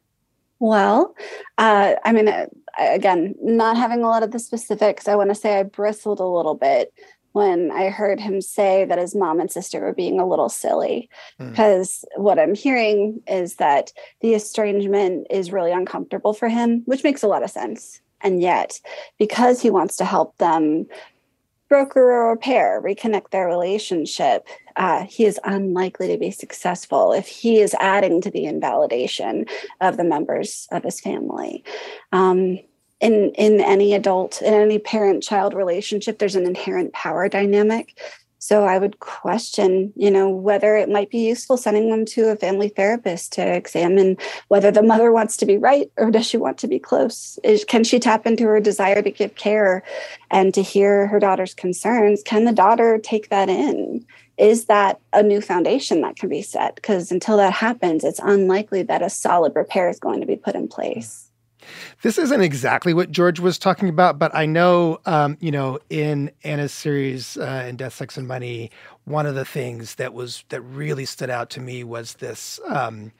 Well, 0.59 1.15
uh, 1.57 1.95
I 2.05 2.11
mean, 2.13 2.29
uh, 2.29 2.47
again, 2.79 3.35
not 3.41 3.75
having 3.75 4.03
a 4.03 4.07
lot 4.07 4.23
of 4.23 4.31
the 4.31 4.39
specifics, 4.39 5.07
I 5.07 5.15
want 5.15 5.29
to 5.29 5.35
say 5.35 5.59
I 5.59 5.63
bristled 5.63 6.19
a 6.19 6.25
little 6.25 6.55
bit 6.55 6.93
when 7.35 7.69
I 7.69 7.89
heard 7.89 8.21
him 8.21 8.39
say 8.39 8.85
that 8.85 8.97
his 8.97 9.13
mom 9.13 9.41
and 9.41 9.51
sister 9.51 9.81
were 9.81 9.93
being 9.93 10.21
a 10.21 10.27
little 10.27 10.47
silly. 10.47 11.09
Because 11.37 12.05
what 12.15 12.39
I'm 12.39 12.55
hearing 12.55 13.21
is 13.27 13.55
that 13.55 13.91
the 14.21 14.35
estrangement 14.35 15.27
is 15.29 15.51
really 15.51 15.73
uncomfortable 15.73 16.31
for 16.31 16.47
him, 16.47 16.83
which 16.85 17.03
makes 17.03 17.23
a 17.23 17.27
lot 17.27 17.43
of 17.43 17.51
sense. 17.51 17.99
And 18.21 18.41
yet, 18.41 18.79
because 19.19 19.61
he 19.61 19.69
wants 19.69 19.97
to 19.97 20.05
help 20.05 20.37
them 20.37 20.85
broker 21.67 22.27
a 22.27 22.29
repair, 22.29 22.81
reconnect 22.81 23.31
their 23.31 23.47
relationship, 23.47 24.47
uh, 24.77 25.03
he 25.03 25.25
is 25.25 25.37
unlikely 25.43 26.07
to 26.07 26.17
be 26.17 26.31
successful 26.31 27.11
if 27.11 27.27
he 27.27 27.59
is 27.59 27.75
adding 27.81 28.21
to 28.21 28.31
the 28.31 28.45
invalidation 28.45 29.45
of 29.81 29.97
the 29.97 30.05
members 30.05 30.69
of 30.71 30.83
his 30.83 31.01
family. 31.01 31.65
Um, 32.13 32.59
in 33.05 33.31
in 33.35 33.61
any 33.61 33.93
adult 33.93 34.41
in 34.41 34.53
any 34.53 34.79
parent 34.79 35.21
child 35.21 35.53
relationship 35.53 36.17
there's 36.17 36.35
an 36.35 36.47
inherent 36.47 36.91
power 36.93 37.29
dynamic. 37.29 37.99
So 38.39 38.63
i 38.63 38.77
would 38.77 38.99
question 38.99 39.93
you 39.95 40.11
know 40.11 40.29
whether 40.29 40.75
it 40.75 40.89
might 40.89 41.09
be 41.09 41.27
useful 41.27 41.57
sending 41.57 41.89
them 41.89 42.05
to 42.13 42.29
a 42.29 42.35
family 42.35 42.69
therapist 42.69 43.33
to 43.33 43.41
examine 43.41 44.17
whether 44.47 44.71
the 44.71 44.83
mother 44.83 45.11
wants 45.11 45.37
to 45.37 45.45
be 45.45 45.57
right 45.57 45.89
or 45.97 46.09
does 46.11 46.25
she 46.25 46.37
want 46.37 46.57
to 46.59 46.67
be 46.67 46.79
close. 46.79 47.39
Is 47.43 47.63
can 47.63 47.83
she 47.83 47.99
tap 47.99 48.25
into 48.25 48.45
her 48.45 48.59
desire 48.59 49.01
to 49.03 49.11
give 49.11 49.35
care 49.35 49.83
and 50.31 50.53
to 50.55 50.63
hear 50.63 51.07
her 51.07 51.19
daughter's 51.19 51.53
concerns? 51.53 52.23
Can 52.23 52.45
the 52.45 52.59
daughter 52.63 52.97
take 52.97 53.29
that 53.29 53.49
in? 53.49 54.05
Is 54.37 54.65
that 54.65 54.99
a 55.13 55.23
new 55.23 55.41
foundation 55.41 56.01
that 56.01 56.17
can 56.17 56.29
be 56.29 56.41
set? 56.41 56.75
Because 56.75 57.11
until 57.11 57.37
that 57.37 57.53
happens 57.53 58.03
it's 58.03 58.19
unlikely 58.19 58.81
that 58.83 59.03
a 59.03 59.09
solid 59.09 59.53
repair 59.55 59.89
is 59.89 59.99
going 59.99 60.21
to 60.21 60.27
be 60.27 60.35
put 60.35 60.55
in 60.55 60.67
place 60.67 61.24
This 62.01 62.17
isn't 62.17 62.41
exactly 62.41 62.93
what 62.93 63.11
George 63.11 63.39
was 63.39 63.57
talking 63.57 63.89
about, 63.89 64.19
but 64.19 64.33
I 64.35 64.45
know, 64.45 64.99
um, 65.05 65.37
you 65.39 65.51
know, 65.51 65.79
in 65.89 66.31
Anna's 66.43 66.73
series 66.73 67.37
uh, 67.37 67.65
in 67.67 67.75
Death, 67.77 67.93
Sex, 67.93 68.17
and 68.17 68.27
Money, 68.27 68.71
one 69.05 69.25
of 69.25 69.35
the 69.35 69.45
things 69.45 69.95
that 69.95 70.13
was 70.13 70.43
that 70.49 70.61
really 70.61 71.05
stood 71.05 71.29
out 71.29 71.49
to 71.51 71.59
me 71.59 71.83
was 71.83 72.15
this: 72.15 72.59
um, 72.67 73.11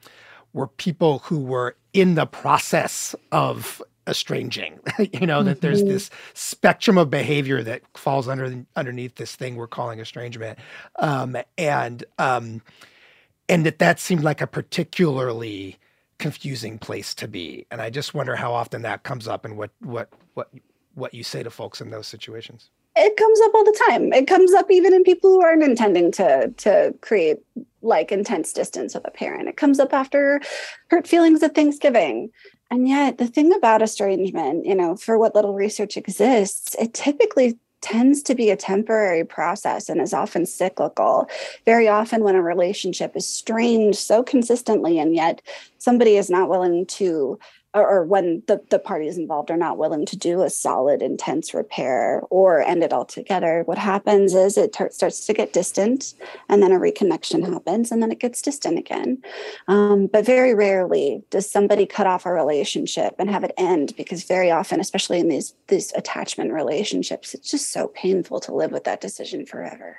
were 0.52 0.66
people 0.68 1.20
who 1.20 1.38
were 1.40 1.76
in 1.92 2.14
the 2.14 2.26
process 2.26 3.14
of 3.32 3.82
estranging. 4.08 4.78
you 5.12 5.26
know 5.26 5.42
that 5.42 5.60
there's 5.60 5.82
Mhm. 5.82 5.88
this 5.88 6.10
spectrum 6.34 6.96
of 6.98 7.10
behavior 7.10 7.62
that 7.62 7.82
falls 7.96 8.28
under 8.28 8.64
underneath 8.76 9.16
this 9.16 9.34
thing 9.34 9.56
we're 9.56 9.66
calling 9.66 9.98
estrangement, 10.00 10.58
um, 10.98 11.36
and 11.58 12.04
um, 12.18 12.62
and 13.48 13.66
that 13.66 13.78
that 13.78 14.00
seemed 14.00 14.22
like 14.22 14.40
a 14.40 14.46
particularly 14.46 15.78
confusing 16.18 16.78
place 16.78 17.14
to 17.14 17.28
be. 17.28 17.66
And 17.70 17.80
I 17.80 17.90
just 17.90 18.14
wonder 18.14 18.36
how 18.36 18.52
often 18.52 18.82
that 18.82 19.02
comes 19.02 19.28
up 19.28 19.44
and 19.44 19.56
what 19.56 19.70
what 19.80 20.08
what 20.34 20.50
what 20.94 21.12
you 21.14 21.22
say 21.22 21.42
to 21.42 21.50
folks 21.50 21.80
in 21.80 21.90
those 21.90 22.06
situations. 22.06 22.70
it 22.96 23.16
comes 23.16 23.40
up 23.42 23.54
all 23.54 23.64
the 23.64 23.84
time 23.88 24.12
it 24.12 24.26
comes 24.26 24.52
up 24.54 24.70
even 24.70 24.94
in 24.94 25.04
people 25.04 25.30
who 25.30 25.42
aren't 25.42 25.62
intending 25.62 26.10
to 26.10 26.52
to 26.56 26.94
create 27.02 27.38
like 27.82 28.10
intense 28.10 28.52
distance 28.52 28.94
with 28.94 29.06
a 29.06 29.10
parent 29.10 29.48
it 29.48 29.56
comes 29.56 29.78
up 29.78 29.92
after 29.92 30.40
hurt 30.90 31.06
feelings 31.06 31.42
at 31.42 31.54
thanksgiving 31.54 32.30
and 32.70 32.88
yet 32.88 33.18
the 33.18 33.26
thing 33.26 33.52
about 33.54 33.82
estrangement 33.82 34.64
you 34.64 34.74
know 34.74 34.96
for 34.96 35.18
what 35.18 35.34
little 35.34 35.54
research 35.54 35.96
exists 35.96 36.74
it 36.78 36.94
typically 36.94 37.58
tends 37.80 38.22
to 38.22 38.34
be 38.34 38.50
a 38.50 38.56
temporary 38.56 39.24
process 39.24 39.88
and 39.88 40.00
is 40.00 40.14
often 40.14 40.46
cyclical. 40.46 41.28
Very 41.64 41.88
often 41.88 42.22
when 42.22 42.34
a 42.34 42.42
relationship 42.42 43.16
is 43.16 43.28
strained 43.28 43.96
so 43.96 44.22
consistently 44.22 44.98
and 44.98 45.14
yet 45.14 45.42
somebody 45.78 46.16
is 46.16 46.30
not 46.30 46.48
willing 46.48 46.86
to 46.86 47.38
or, 47.76 47.86
or 47.86 48.04
when 48.04 48.42
the, 48.46 48.60
the 48.70 48.78
parties 48.78 49.18
involved 49.18 49.50
are 49.50 49.56
not 49.56 49.76
willing 49.76 50.06
to 50.06 50.16
do 50.16 50.42
a 50.42 50.50
solid, 50.50 51.02
intense 51.02 51.52
repair 51.52 52.22
or 52.30 52.62
end 52.62 52.82
it 52.82 52.92
altogether, 52.92 53.62
what 53.66 53.78
happens 53.78 54.34
is 54.34 54.56
it 54.56 54.72
tar- 54.72 54.90
starts 54.90 55.26
to 55.26 55.32
get 55.34 55.52
distant 55.52 56.14
and 56.48 56.62
then 56.62 56.72
a 56.72 56.80
reconnection 56.80 57.46
happens 57.52 57.92
and 57.92 58.02
then 58.02 58.10
it 58.10 58.18
gets 58.18 58.40
distant 58.40 58.78
again. 58.78 59.22
Um, 59.68 60.06
but 60.06 60.24
very 60.24 60.54
rarely 60.54 61.22
does 61.30 61.48
somebody 61.48 61.84
cut 61.84 62.06
off 62.06 62.24
a 62.24 62.32
relationship 62.32 63.14
and 63.18 63.30
have 63.30 63.44
it 63.44 63.52
end 63.58 63.94
because 63.96 64.24
very 64.24 64.50
often, 64.50 64.80
especially 64.80 65.20
in 65.20 65.28
these, 65.28 65.54
these 65.68 65.92
attachment 65.92 66.52
relationships, 66.52 67.34
it's 67.34 67.50
just 67.50 67.70
so 67.70 67.88
painful 67.88 68.40
to 68.40 68.54
live 68.54 68.72
with 68.72 68.84
that 68.84 69.00
decision 69.00 69.44
forever. 69.44 69.98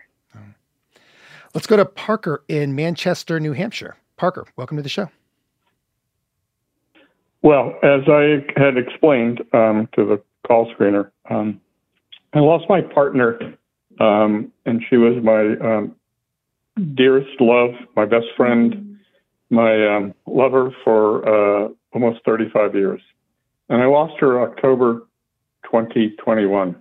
Let's 1.54 1.68
go 1.68 1.78
to 1.78 1.86
Parker 1.86 2.44
in 2.50 2.76
Manchester, 2.76 3.40
New 3.40 3.54
Hampshire. 3.54 3.96
Parker, 4.18 4.46
welcome 4.58 4.78
to 4.78 4.84
the 4.84 4.90
show. 4.90 5.10
Well, 7.48 7.76
as 7.82 8.02
I 8.10 8.44
had 8.58 8.76
explained 8.76 9.40
um, 9.54 9.88
to 9.96 10.04
the 10.04 10.22
call 10.46 10.70
screener, 10.74 11.12
um, 11.30 11.62
I 12.34 12.40
lost 12.40 12.66
my 12.68 12.82
partner, 12.82 13.40
um, 14.02 14.52
and 14.66 14.84
she 14.90 14.98
was 14.98 15.24
my 15.24 15.56
um, 15.66 15.96
dearest 16.96 17.40
love, 17.40 17.70
my 17.96 18.04
best 18.04 18.26
friend, 18.36 19.00
my 19.50 19.96
um, 19.96 20.14
lover 20.26 20.76
for 20.84 21.24
uh, 21.24 21.70
almost 21.94 22.20
35 22.26 22.76
years. 22.76 23.00
And 23.70 23.82
I 23.82 23.86
lost 23.86 24.20
her 24.20 24.42
October 24.42 25.08
2021. 25.72 26.76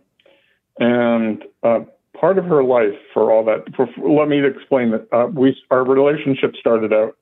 And 0.80 1.44
uh, 1.62 1.78
part 2.18 2.38
of 2.38 2.44
her 2.46 2.64
life, 2.64 2.98
for 3.14 3.30
all 3.30 3.44
that, 3.44 3.72
for, 3.76 3.86
for- 3.94 4.10
let 4.10 4.26
me 4.28 4.44
explain 4.44 4.90
that 4.90 5.06
uh, 5.12 5.28
we 5.28 5.56
our 5.70 5.84
relationship 5.84 6.56
started 6.58 6.92
out 6.92 7.16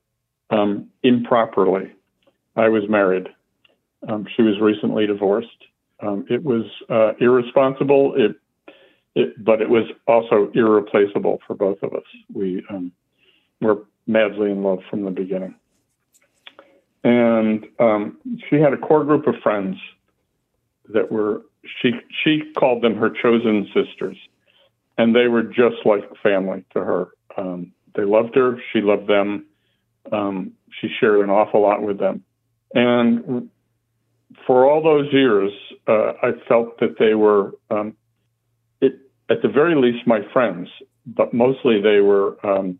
um, 0.49 0.89
improperly. 1.03 1.91
I 2.55 2.69
was 2.69 2.83
married. 2.89 3.27
Um, 4.07 4.27
she 4.35 4.41
was 4.41 4.59
recently 4.59 5.07
divorced. 5.07 5.49
Um, 6.01 6.25
it 6.29 6.43
was 6.43 6.65
uh, 6.89 7.13
irresponsible. 7.19 8.13
It, 8.15 8.35
it, 9.15 9.43
but 9.43 9.61
it 9.61 9.69
was 9.69 9.85
also 10.07 10.51
irreplaceable 10.53 11.39
for 11.47 11.55
both 11.55 11.81
of 11.83 11.93
us. 11.93 12.03
We 12.33 12.63
um, 12.69 12.91
were 13.61 13.85
madly 14.07 14.51
in 14.51 14.63
love 14.63 14.79
from 14.89 15.03
the 15.05 15.11
beginning. 15.11 15.55
And 17.03 17.65
um, 17.79 18.17
she 18.49 18.57
had 18.57 18.73
a 18.73 18.77
core 18.77 19.03
group 19.03 19.27
of 19.27 19.35
friends 19.43 19.77
that 20.89 21.11
were 21.11 21.43
she 21.81 21.91
she 22.23 22.41
called 22.57 22.83
them 22.83 22.95
her 22.95 23.09
chosen 23.09 23.67
sisters, 23.73 24.17
and 24.97 25.15
they 25.15 25.27
were 25.27 25.43
just 25.43 25.85
like 25.85 26.03
family 26.21 26.65
to 26.73 26.79
her. 26.79 27.07
Um, 27.37 27.73
they 27.95 28.03
loved 28.03 28.35
her. 28.35 28.59
She 28.73 28.81
loved 28.81 29.07
them. 29.07 29.45
Um, 30.11 30.53
she 30.79 30.89
shared 30.99 31.21
an 31.21 31.29
awful 31.29 31.61
lot 31.61 31.81
with 31.81 31.99
them, 31.99 32.23
and 32.73 33.49
for 34.45 34.69
all 34.69 34.81
those 34.83 35.11
years, 35.11 35.51
uh, 35.87 36.13
I 36.21 36.31
felt 36.47 36.79
that 36.79 36.97
they 36.99 37.13
were, 37.13 37.53
um, 37.69 37.95
it, 38.81 38.99
at 39.29 39.41
the 39.41 39.49
very 39.49 39.75
least, 39.75 40.07
my 40.07 40.21
friends, 40.33 40.69
but 41.05 41.33
mostly 41.33 41.81
they 41.81 41.99
were 41.99 42.37
um, 42.45 42.79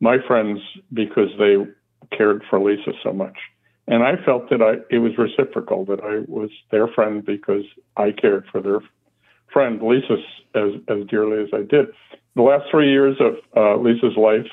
my 0.00 0.18
friends 0.26 0.60
because 0.92 1.30
they 1.38 1.56
cared 2.16 2.42
for 2.48 2.60
Lisa 2.60 2.92
so 3.02 3.12
much. 3.12 3.36
And 3.86 4.02
I 4.02 4.16
felt 4.24 4.48
that 4.50 4.62
I, 4.62 4.76
it 4.94 4.98
was 4.98 5.12
reciprocal, 5.18 5.84
that 5.86 6.00
I 6.02 6.24
was 6.26 6.50
their 6.70 6.88
friend 6.88 7.24
because 7.24 7.64
I 7.96 8.12
cared 8.12 8.46
for 8.50 8.60
their 8.60 8.80
friend, 9.52 9.80
Lisa, 9.82 10.16
as, 10.54 10.70
as 10.88 11.06
dearly 11.08 11.42
as 11.42 11.50
I 11.52 11.62
did. 11.62 11.86
The 12.34 12.42
last 12.42 12.64
three 12.70 12.90
years 12.90 13.16
of 13.20 13.34
uh, 13.56 13.76
Lisa's 13.80 14.16
life, 14.16 14.50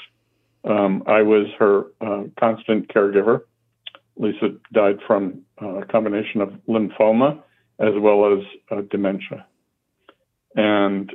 um, 0.66 1.04
I 1.08 1.22
was 1.22 1.48
her 1.58 1.86
uh, 2.02 2.24
constant 2.40 2.90
caregiver. 2.90 3.42
Lisa 4.18 4.50
died 4.74 5.00
from 5.08 5.42
a 5.62 5.86
combination 5.86 6.42
of 6.42 6.50
lymphoma 6.68 7.42
as 7.80 7.94
well 7.98 8.34
as 8.34 8.44
uh, 8.70 8.82
dementia. 8.90 9.46
And 10.56 11.12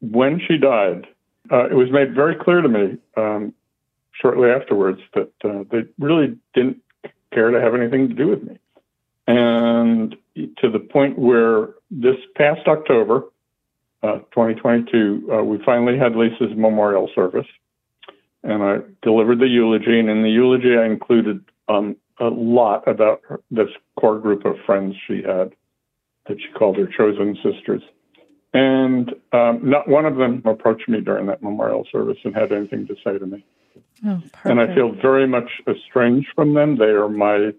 when 0.00 0.40
she 0.46 0.56
died, 0.58 1.06
uh, 1.50 1.68
it 1.68 1.74
was 1.74 1.90
made 1.90 2.14
very 2.14 2.36
clear 2.36 2.60
to 2.60 2.68
me 2.68 2.98
um, 3.16 3.54
shortly 4.12 4.50
afterwards 4.50 5.00
that 5.14 5.32
uh, 5.44 5.64
they 5.70 5.84
really 5.98 6.36
didn't 6.54 6.78
care 7.32 7.50
to 7.50 7.60
have 7.60 7.74
anything 7.74 8.08
to 8.08 8.14
do 8.14 8.28
with 8.28 8.42
me. 8.42 8.58
And 9.26 10.16
to 10.36 10.70
the 10.70 10.78
point 10.78 11.18
where 11.18 11.70
this 11.90 12.16
past 12.36 12.66
October, 12.66 13.24
uh, 14.02 14.18
2022, 14.32 15.30
uh, 15.32 15.44
we 15.44 15.58
finally 15.64 15.98
had 15.98 16.16
Lisa's 16.16 16.56
memorial 16.56 17.10
service. 17.14 17.46
And 18.44 18.62
I 18.62 18.78
delivered 19.02 19.40
the 19.40 19.48
eulogy. 19.48 19.98
And 19.98 20.08
in 20.08 20.22
the 20.22 20.30
eulogy, 20.30 20.76
I 20.76 20.86
included 20.86 21.44
um, 21.68 21.96
a 22.20 22.26
lot 22.26 22.86
about 22.86 23.20
her, 23.28 23.40
this 23.50 23.68
core 23.98 24.18
group 24.18 24.44
of 24.44 24.56
friends 24.66 24.94
she 25.06 25.22
had 25.22 25.54
that 26.26 26.38
she 26.38 26.52
called 26.58 26.76
her 26.76 26.86
chosen 26.86 27.36
sisters. 27.36 27.82
And 28.54 29.10
um, 29.32 29.60
not 29.62 29.88
one 29.88 30.06
of 30.06 30.16
them 30.16 30.42
approached 30.44 30.88
me 30.88 31.00
during 31.00 31.26
that 31.26 31.42
memorial 31.42 31.86
service 31.90 32.18
and 32.24 32.34
had 32.34 32.52
anything 32.52 32.86
to 32.86 32.94
say 33.04 33.18
to 33.18 33.26
me. 33.26 33.44
Oh, 34.06 34.22
and 34.44 34.60
I 34.60 34.74
feel 34.74 34.92
very 34.92 35.26
much 35.26 35.50
estranged 35.66 36.28
from 36.34 36.54
them. 36.54 36.78
They 36.78 36.86
are 36.86 37.08
my 37.08 37.52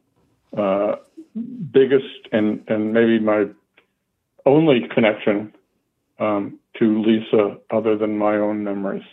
uh, 0.58 0.95
biggest 1.72 2.28
and, 2.32 2.63
and 2.67 2.93
maybe 2.93 3.19
my 3.19 3.45
only 4.45 4.88
connection 4.93 5.54
um, 6.19 6.60
to 6.78 7.02
Lisa 7.02 7.58
other 7.72 7.98
than 7.98 8.17
my 8.17 8.36
own 8.36 8.63
memories. 8.63 9.04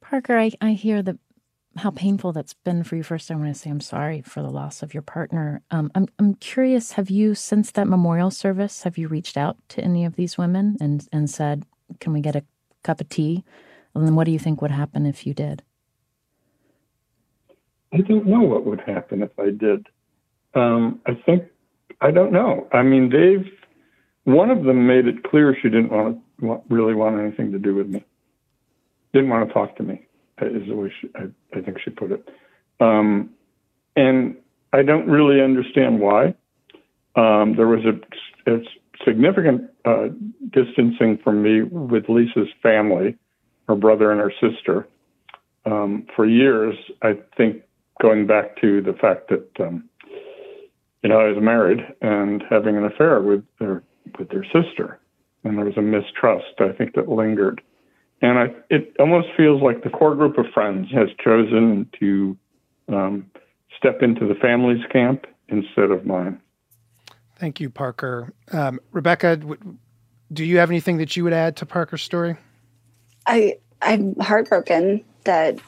Parker, 0.00 0.38
I, 0.38 0.52
I 0.60 0.72
hear 0.72 1.02
the 1.02 1.18
how 1.76 1.90
painful 1.90 2.32
that's 2.32 2.54
been 2.54 2.82
for 2.84 2.96
you. 2.96 3.02
First, 3.02 3.30
I 3.30 3.34
want 3.34 3.48
to 3.48 3.54
say 3.54 3.70
I'm 3.70 3.80
sorry 3.80 4.22
for 4.22 4.42
the 4.42 4.50
loss 4.50 4.82
of 4.82 4.94
your 4.94 5.02
partner. 5.02 5.62
Um, 5.70 5.90
I'm 5.94 6.06
I'm 6.18 6.34
curious. 6.34 6.92
Have 6.92 7.10
you 7.10 7.34
since 7.34 7.70
that 7.72 7.88
memorial 7.88 8.30
service 8.30 8.82
have 8.82 8.98
you 8.98 9.08
reached 9.08 9.36
out 9.36 9.56
to 9.70 9.82
any 9.82 10.04
of 10.04 10.16
these 10.16 10.38
women 10.38 10.76
and 10.80 11.06
and 11.12 11.28
said, 11.28 11.64
"Can 12.00 12.12
we 12.12 12.20
get 12.20 12.36
a 12.36 12.44
cup 12.82 13.00
of 13.00 13.08
tea?" 13.08 13.44
And 13.94 14.06
then, 14.06 14.14
what 14.14 14.24
do 14.24 14.32
you 14.32 14.38
think 14.38 14.60
would 14.60 14.70
happen 14.70 15.06
if 15.06 15.26
you 15.26 15.34
did? 15.34 15.62
I 17.92 17.98
don't 17.98 18.26
know 18.26 18.40
what 18.40 18.66
would 18.66 18.80
happen 18.80 19.22
if 19.22 19.38
I 19.38 19.50
did. 19.50 19.86
Um, 20.54 21.00
I 21.06 21.14
think 21.14 21.44
I 22.00 22.10
don't 22.10 22.32
know. 22.32 22.68
I 22.72 22.82
mean, 22.82 23.10
they've 23.10 23.50
one 24.24 24.50
of 24.50 24.64
them 24.64 24.86
made 24.86 25.06
it 25.06 25.24
clear 25.24 25.56
she 25.60 25.68
didn't 25.68 25.90
want 25.90 26.18
to 26.40 26.62
really 26.68 26.94
want 26.94 27.18
anything 27.18 27.52
to 27.52 27.58
do 27.58 27.74
with 27.74 27.88
me. 27.88 28.04
Didn't 29.12 29.30
want 29.30 29.48
to 29.48 29.54
talk 29.54 29.76
to 29.76 29.82
me 29.82 30.05
is 30.42 30.68
the 30.68 30.76
way 30.76 30.92
she, 31.00 31.08
I, 31.14 31.58
I 31.58 31.62
think 31.62 31.78
she 31.84 31.90
put 31.90 32.12
it. 32.12 32.28
Um, 32.80 33.30
and 33.96 34.36
I 34.72 34.82
don't 34.82 35.08
really 35.08 35.40
understand 35.40 36.00
why. 36.00 36.34
Um, 37.16 37.54
there 37.56 37.66
was 37.66 37.80
a, 37.84 38.52
a 38.52 38.58
significant 39.04 39.70
uh, 39.84 40.08
distancing 40.50 41.18
from 41.22 41.42
me 41.42 41.62
with 41.62 42.08
Lisa's 42.08 42.48
family, 42.62 43.16
her 43.68 43.74
brother 43.74 44.12
and 44.12 44.20
her 44.20 44.32
sister. 44.40 44.86
Um, 45.64 46.06
for 46.14 46.26
years, 46.26 46.76
I 47.02 47.18
think 47.36 47.62
going 48.00 48.26
back 48.26 48.60
to 48.60 48.82
the 48.82 48.92
fact 48.92 49.30
that 49.30 49.64
um, 49.64 49.88
you 51.02 51.08
know 51.08 51.20
I 51.20 51.28
was 51.28 51.38
married 51.40 51.80
and 52.02 52.42
having 52.48 52.76
an 52.76 52.84
affair 52.84 53.20
with 53.20 53.44
their 53.58 53.82
with 54.18 54.28
their 54.28 54.44
sister, 54.44 55.00
and 55.44 55.58
there 55.58 55.64
was 55.64 55.76
a 55.76 55.82
mistrust 55.82 56.60
I 56.60 56.72
think 56.72 56.94
that 56.94 57.08
lingered. 57.08 57.62
And 58.22 58.38
I, 58.38 58.46
it 58.70 58.94
almost 58.98 59.28
feels 59.36 59.62
like 59.62 59.84
the 59.84 59.90
core 59.90 60.14
group 60.14 60.38
of 60.38 60.46
friends 60.54 60.88
has 60.92 61.08
chosen 61.22 61.88
to 62.00 62.36
um, 62.88 63.30
step 63.76 64.02
into 64.02 64.26
the 64.26 64.34
family's 64.34 64.84
camp 64.90 65.26
instead 65.48 65.90
of 65.90 66.06
mine. 66.06 66.40
Thank 67.36 67.60
you, 67.60 67.68
Parker. 67.68 68.32
Um, 68.50 68.80
Rebecca, 68.92 69.38
do 70.32 70.44
you 70.44 70.58
have 70.58 70.70
anything 70.70 70.96
that 70.98 71.16
you 71.16 71.24
would 71.24 71.34
add 71.34 71.56
to 71.56 71.66
Parker's 71.66 72.02
story? 72.02 72.36
I 73.26 73.58
I'm 73.82 74.14
heartbroken 74.16 75.04
that 75.24 75.58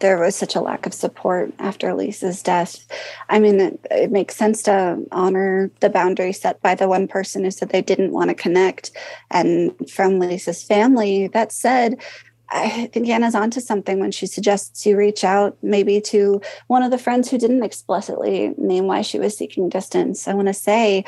there 0.00 0.18
was 0.18 0.36
such 0.36 0.54
a 0.54 0.60
lack 0.60 0.86
of 0.86 0.94
support 0.94 1.52
after 1.58 1.94
Lisa's 1.94 2.42
death. 2.42 2.86
I 3.28 3.38
mean, 3.38 3.60
it, 3.60 3.80
it, 3.90 4.10
makes 4.10 4.36
sense 4.36 4.62
to 4.62 5.02
honor 5.12 5.70
the 5.80 5.90
boundary 5.90 6.32
set 6.32 6.60
by 6.62 6.74
the 6.74 6.88
one 6.88 7.08
person 7.08 7.44
who 7.44 7.50
said 7.50 7.70
they 7.70 7.82
didn't 7.82 8.12
want 8.12 8.28
to 8.30 8.34
connect. 8.34 8.90
And 9.30 9.74
from 9.90 10.18
Lisa's 10.18 10.62
family, 10.62 11.28
that 11.28 11.52
said, 11.52 12.00
I 12.48 12.86
think 12.92 13.08
Anna's 13.08 13.34
onto 13.34 13.60
something 13.60 13.98
when 13.98 14.12
she 14.12 14.26
suggests 14.26 14.86
you 14.86 14.96
reach 14.96 15.24
out 15.24 15.56
maybe 15.62 16.00
to 16.02 16.40
one 16.68 16.82
of 16.82 16.90
the 16.90 16.98
friends 16.98 17.28
who 17.28 17.38
didn't 17.38 17.64
explicitly 17.64 18.54
name 18.56 18.86
why 18.86 19.02
she 19.02 19.18
was 19.18 19.36
seeking 19.36 19.68
distance. 19.68 20.28
I 20.28 20.34
want 20.34 20.48
to 20.48 20.54
say 20.54 21.04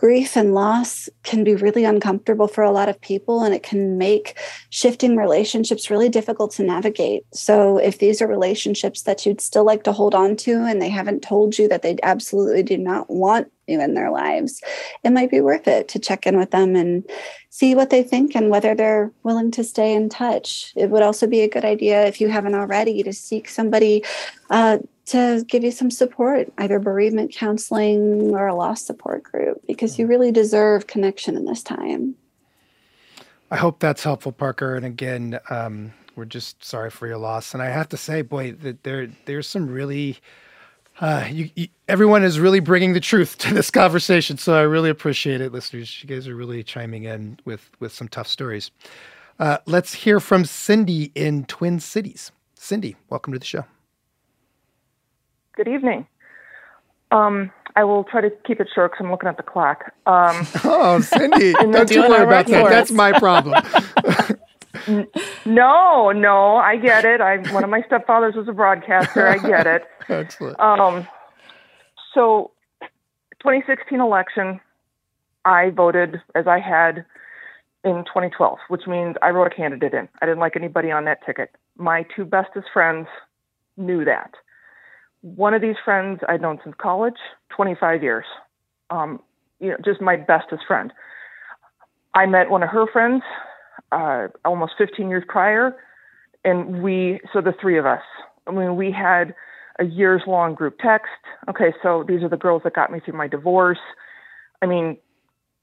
grief 0.00 0.34
and 0.34 0.54
loss 0.54 1.10
can 1.24 1.44
be 1.44 1.54
really 1.54 1.84
uncomfortable 1.84 2.48
for 2.48 2.64
a 2.64 2.70
lot 2.70 2.88
of 2.88 2.98
people 3.02 3.42
and 3.42 3.54
it 3.54 3.62
can 3.62 3.98
make 3.98 4.38
shifting 4.70 5.14
relationships 5.14 5.90
really 5.90 6.08
difficult 6.08 6.52
to 6.52 6.62
navigate. 6.62 7.22
So, 7.34 7.76
if 7.76 7.98
these 7.98 8.22
are 8.22 8.26
relationships 8.26 9.02
that 9.02 9.26
you'd 9.26 9.42
still 9.42 9.64
like 9.64 9.84
to 9.84 9.92
hold 9.92 10.14
on 10.14 10.36
to 10.36 10.52
and 10.52 10.80
they 10.80 10.88
haven't 10.88 11.20
told 11.20 11.58
you 11.58 11.68
that 11.68 11.82
they 11.82 11.98
absolutely 12.02 12.62
do 12.62 12.78
not 12.78 13.10
want 13.10 13.52
you 13.66 13.78
in 13.78 13.92
their 13.92 14.10
lives, 14.10 14.62
it 15.04 15.10
might 15.10 15.30
be 15.30 15.42
worth 15.42 15.68
it 15.68 15.86
to 15.88 15.98
check 15.98 16.26
in 16.26 16.38
with 16.38 16.50
them 16.50 16.76
and 16.76 17.04
see 17.50 17.74
what 17.74 17.90
they 17.90 18.02
think 18.02 18.34
and 18.34 18.48
whether 18.48 18.74
they're 18.74 19.12
willing 19.22 19.50
to 19.50 19.62
stay 19.62 19.92
in 19.92 20.08
touch. 20.08 20.72
It 20.76 20.88
would 20.88 21.02
also 21.02 21.26
be 21.26 21.42
a 21.42 21.48
good 21.48 21.66
idea 21.66 22.06
if 22.06 22.22
you 22.22 22.30
haven't 22.30 22.54
already 22.54 23.02
to 23.02 23.12
seek 23.12 23.50
somebody 23.50 24.02
uh, 24.48 24.78
to 25.10 25.44
give 25.48 25.64
you 25.64 25.70
some 25.70 25.90
support, 25.90 26.52
either 26.58 26.78
bereavement 26.78 27.34
counseling 27.34 28.34
or 28.34 28.46
a 28.46 28.54
loss 28.54 28.82
support 28.82 29.22
group, 29.22 29.60
because 29.66 29.98
you 29.98 30.06
really 30.06 30.32
deserve 30.32 30.86
connection 30.86 31.36
in 31.36 31.44
this 31.44 31.62
time. 31.62 32.14
I 33.50 33.56
hope 33.56 33.80
that's 33.80 34.04
helpful, 34.04 34.32
Parker. 34.32 34.76
And 34.76 34.86
again, 34.86 35.40
um, 35.50 35.92
we're 36.14 36.24
just 36.24 36.64
sorry 36.64 36.90
for 36.90 37.06
your 37.06 37.18
loss. 37.18 37.54
And 37.54 37.62
I 37.62 37.66
have 37.66 37.88
to 37.88 37.96
say, 37.96 38.22
boy, 38.22 38.52
that 38.52 38.84
there 38.84 39.08
there's 39.24 39.48
some 39.48 39.68
really 39.68 40.18
uh, 41.00 41.26
you, 41.30 41.50
you, 41.54 41.68
everyone 41.88 42.22
is 42.22 42.38
really 42.38 42.60
bringing 42.60 42.92
the 42.92 43.00
truth 43.00 43.38
to 43.38 43.54
this 43.54 43.70
conversation. 43.70 44.36
So 44.36 44.54
I 44.54 44.62
really 44.62 44.90
appreciate 44.90 45.40
it, 45.40 45.50
listeners. 45.50 46.02
You 46.02 46.08
guys 46.08 46.28
are 46.28 46.36
really 46.36 46.62
chiming 46.62 47.04
in 47.04 47.38
with 47.44 47.70
with 47.80 47.92
some 47.92 48.08
tough 48.08 48.28
stories. 48.28 48.70
Uh, 49.38 49.58
let's 49.66 49.94
hear 49.94 50.20
from 50.20 50.44
Cindy 50.44 51.10
in 51.14 51.46
Twin 51.46 51.80
Cities. 51.80 52.30
Cindy, 52.54 52.96
welcome 53.08 53.32
to 53.32 53.38
the 53.38 53.44
show. 53.46 53.64
Good 55.62 55.74
evening. 55.74 56.06
Um, 57.10 57.52
I 57.76 57.84
will 57.84 58.04
try 58.04 58.22
to 58.22 58.30
keep 58.46 58.60
it 58.60 58.68
short 58.74 58.92
because 58.92 59.04
I'm 59.04 59.10
looking 59.10 59.28
at 59.28 59.36
the 59.36 59.42
clock. 59.42 59.92
Um, 60.06 60.46
oh, 60.64 61.02
Cindy, 61.02 61.52
don't 61.60 61.90
you 61.90 62.00
worry 62.00 62.24
about 62.24 62.46
that. 62.46 62.70
That's 62.70 62.90
my 62.90 63.12
problem. 63.12 63.62
no, 65.44 66.12
no, 66.12 66.56
I 66.56 66.76
get 66.76 67.04
it. 67.04 67.20
I 67.20 67.36
one 67.52 67.62
of 67.62 67.68
my 67.68 67.82
stepfathers 67.82 68.36
was 68.36 68.48
a 68.48 68.54
broadcaster. 68.54 69.28
I 69.28 69.36
get 69.36 69.66
it. 69.66 69.82
Excellent. 70.08 70.58
Um, 70.58 71.06
so, 72.14 72.52
2016 73.42 74.00
election, 74.00 74.60
I 75.44 75.68
voted 75.68 76.22
as 76.34 76.46
I 76.46 76.58
had 76.58 77.04
in 77.84 78.04
2012, 78.06 78.56
which 78.68 78.86
means 78.86 79.16
I 79.20 79.28
wrote 79.28 79.46
a 79.46 79.54
candidate 79.54 79.92
in. 79.92 80.08
I 80.22 80.24
didn't 80.24 80.40
like 80.40 80.56
anybody 80.56 80.90
on 80.90 81.04
that 81.04 81.18
ticket. 81.26 81.50
My 81.76 82.06
two 82.16 82.24
bestest 82.24 82.68
friends 82.72 83.08
knew 83.76 84.06
that. 84.06 84.30
One 85.22 85.54
of 85.54 85.60
these 85.60 85.76
friends 85.84 86.20
I'd 86.28 86.40
known 86.40 86.58
since 86.64 86.74
college, 86.80 87.18
25 87.54 88.02
years. 88.02 88.24
Um, 88.90 89.20
you 89.60 89.68
know, 89.70 89.76
just 89.84 90.00
my 90.00 90.16
bestest 90.16 90.62
friend. 90.66 90.92
I 92.14 92.26
met 92.26 92.50
one 92.50 92.62
of 92.62 92.70
her 92.70 92.86
friends 92.90 93.22
uh, 93.92 94.28
almost 94.44 94.72
15 94.78 95.08
years 95.08 95.24
prior, 95.28 95.76
and 96.44 96.82
we, 96.82 97.20
so 97.32 97.40
the 97.40 97.54
three 97.60 97.78
of 97.78 97.86
us, 97.86 98.02
I 98.46 98.52
mean, 98.52 98.76
we 98.76 98.90
had 98.90 99.34
a 99.78 99.84
years 99.84 100.22
long 100.26 100.54
group 100.54 100.78
text. 100.78 101.08
Okay, 101.48 101.72
so 101.82 102.04
these 102.06 102.22
are 102.22 102.28
the 102.28 102.36
girls 102.36 102.62
that 102.64 102.74
got 102.74 102.92
me 102.92 103.00
through 103.00 103.16
my 103.16 103.28
divorce. 103.28 103.78
I 104.62 104.66
mean, 104.66 104.96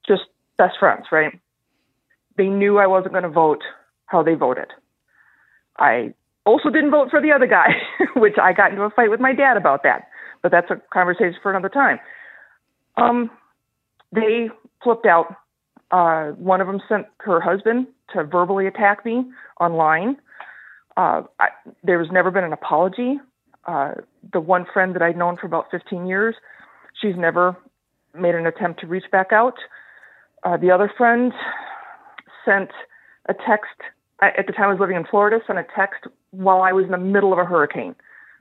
just 0.08 0.24
best 0.58 0.76
friends, 0.80 1.06
right? 1.12 1.40
They 2.38 2.48
knew 2.48 2.78
I 2.78 2.88
wasn't 2.88 3.14
going 3.14 3.24
to 3.24 3.30
vote 3.30 3.64
how 4.06 4.24
they 4.24 4.36
voted. 4.36 4.68
I 5.78 6.14
also 6.48 6.70
didn't 6.70 6.92
vote 6.92 7.10
for 7.12 7.22
the 7.22 7.32
other 7.32 7.46
guy, 7.48 7.76
which 8.16 8.36
I 8.42 8.54
got 8.54 8.72
into 8.72 8.84
a 8.84 8.90
fight 8.90 9.12
with 9.12 9.20
my 9.20 9.34
dad 9.34 9.58
about 9.58 9.84
that. 9.84 10.08
But 10.42 10.52
that's 10.52 10.72
a 10.72 10.82
conversation 10.92 11.36
for 11.42 11.52
another 11.52 11.70
time. 11.70 12.00
Um, 12.96 13.30
they 14.12 14.50
flipped 14.84 15.06
out. 15.06 15.36
Uh, 15.92 16.32
one 16.32 16.62
of 16.62 16.68
them 16.68 16.82
sent 16.88 17.06
her 17.20 17.40
husband 17.40 17.88
to 18.14 18.24
verbally 18.24 18.68
attack 18.68 19.06
me 19.06 19.26
online. 19.60 20.18
Uh, 20.96 21.24
I, 21.40 21.50
there 21.84 22.00
was 22.00 22.08
never 22.12 22.32
been 22.32 22.44
an 22.44 22.54
apology. 22.54 23.20
Uh, 23.66 23.94
the 24.34 24.40
one 24.40 24.66
friend 24.74 24.96
that 24.96 25.02
I'd 25.02 25.18
known 25.18 25.38
for 25.38 25.46
about 25.46 25.66
15 25.72 26.08
years, 26.08 26.36
she's 27.02 27.16
never 27.18 27.56
made 28.18 28.36
an 28.36 28.48
attempt 28.48 28.80
to 28.82 28.88
reach 28.88 29.04
back 29.12 29.32
out. 29.32 29.56
Uh, 30.44 30.58
the 30.58 30.72
other 30.72 30.92
friend 30.98 31.34
sent 32.46 32.70
a 33.28 33.34
text. 33.34 33.76
At 34.22 34.48
the 34.48 34.54
time 34.54 34.66
I 34.66 34.72
was 34.72 34.80
living 34.80 34.96
in 34.96 35.06
Florida, 35.06 35.40
sent 35.46 35.60
a 35.60 35.66
text 35.76 36.06
while 36.32 36.62
I 36.62 36.72
was 36.72 36.86
in 36.86 36.92
the 36.92 36.98
middle 36.98 37.34
of 37.34 37.40
a 37.40 37.46
hurricane 37.46 37.96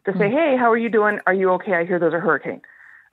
to 0.05 0.13
say, 0.13 0.27
mm-hmm. 0.27 0.37
"Hey, 0.37 0.57
how 0.59 0.71
are 0.71 0.79
you 0.79 0.89
doing? 0.89 1.21
Are 1.27 1.35
you 1.35 1.51
okay? 1.53 1.75
I 1.75 1.85
hear 1.85 1.99
there's 1.99 2.15
a 2.15 2.21
hurricane." 2.21 2.63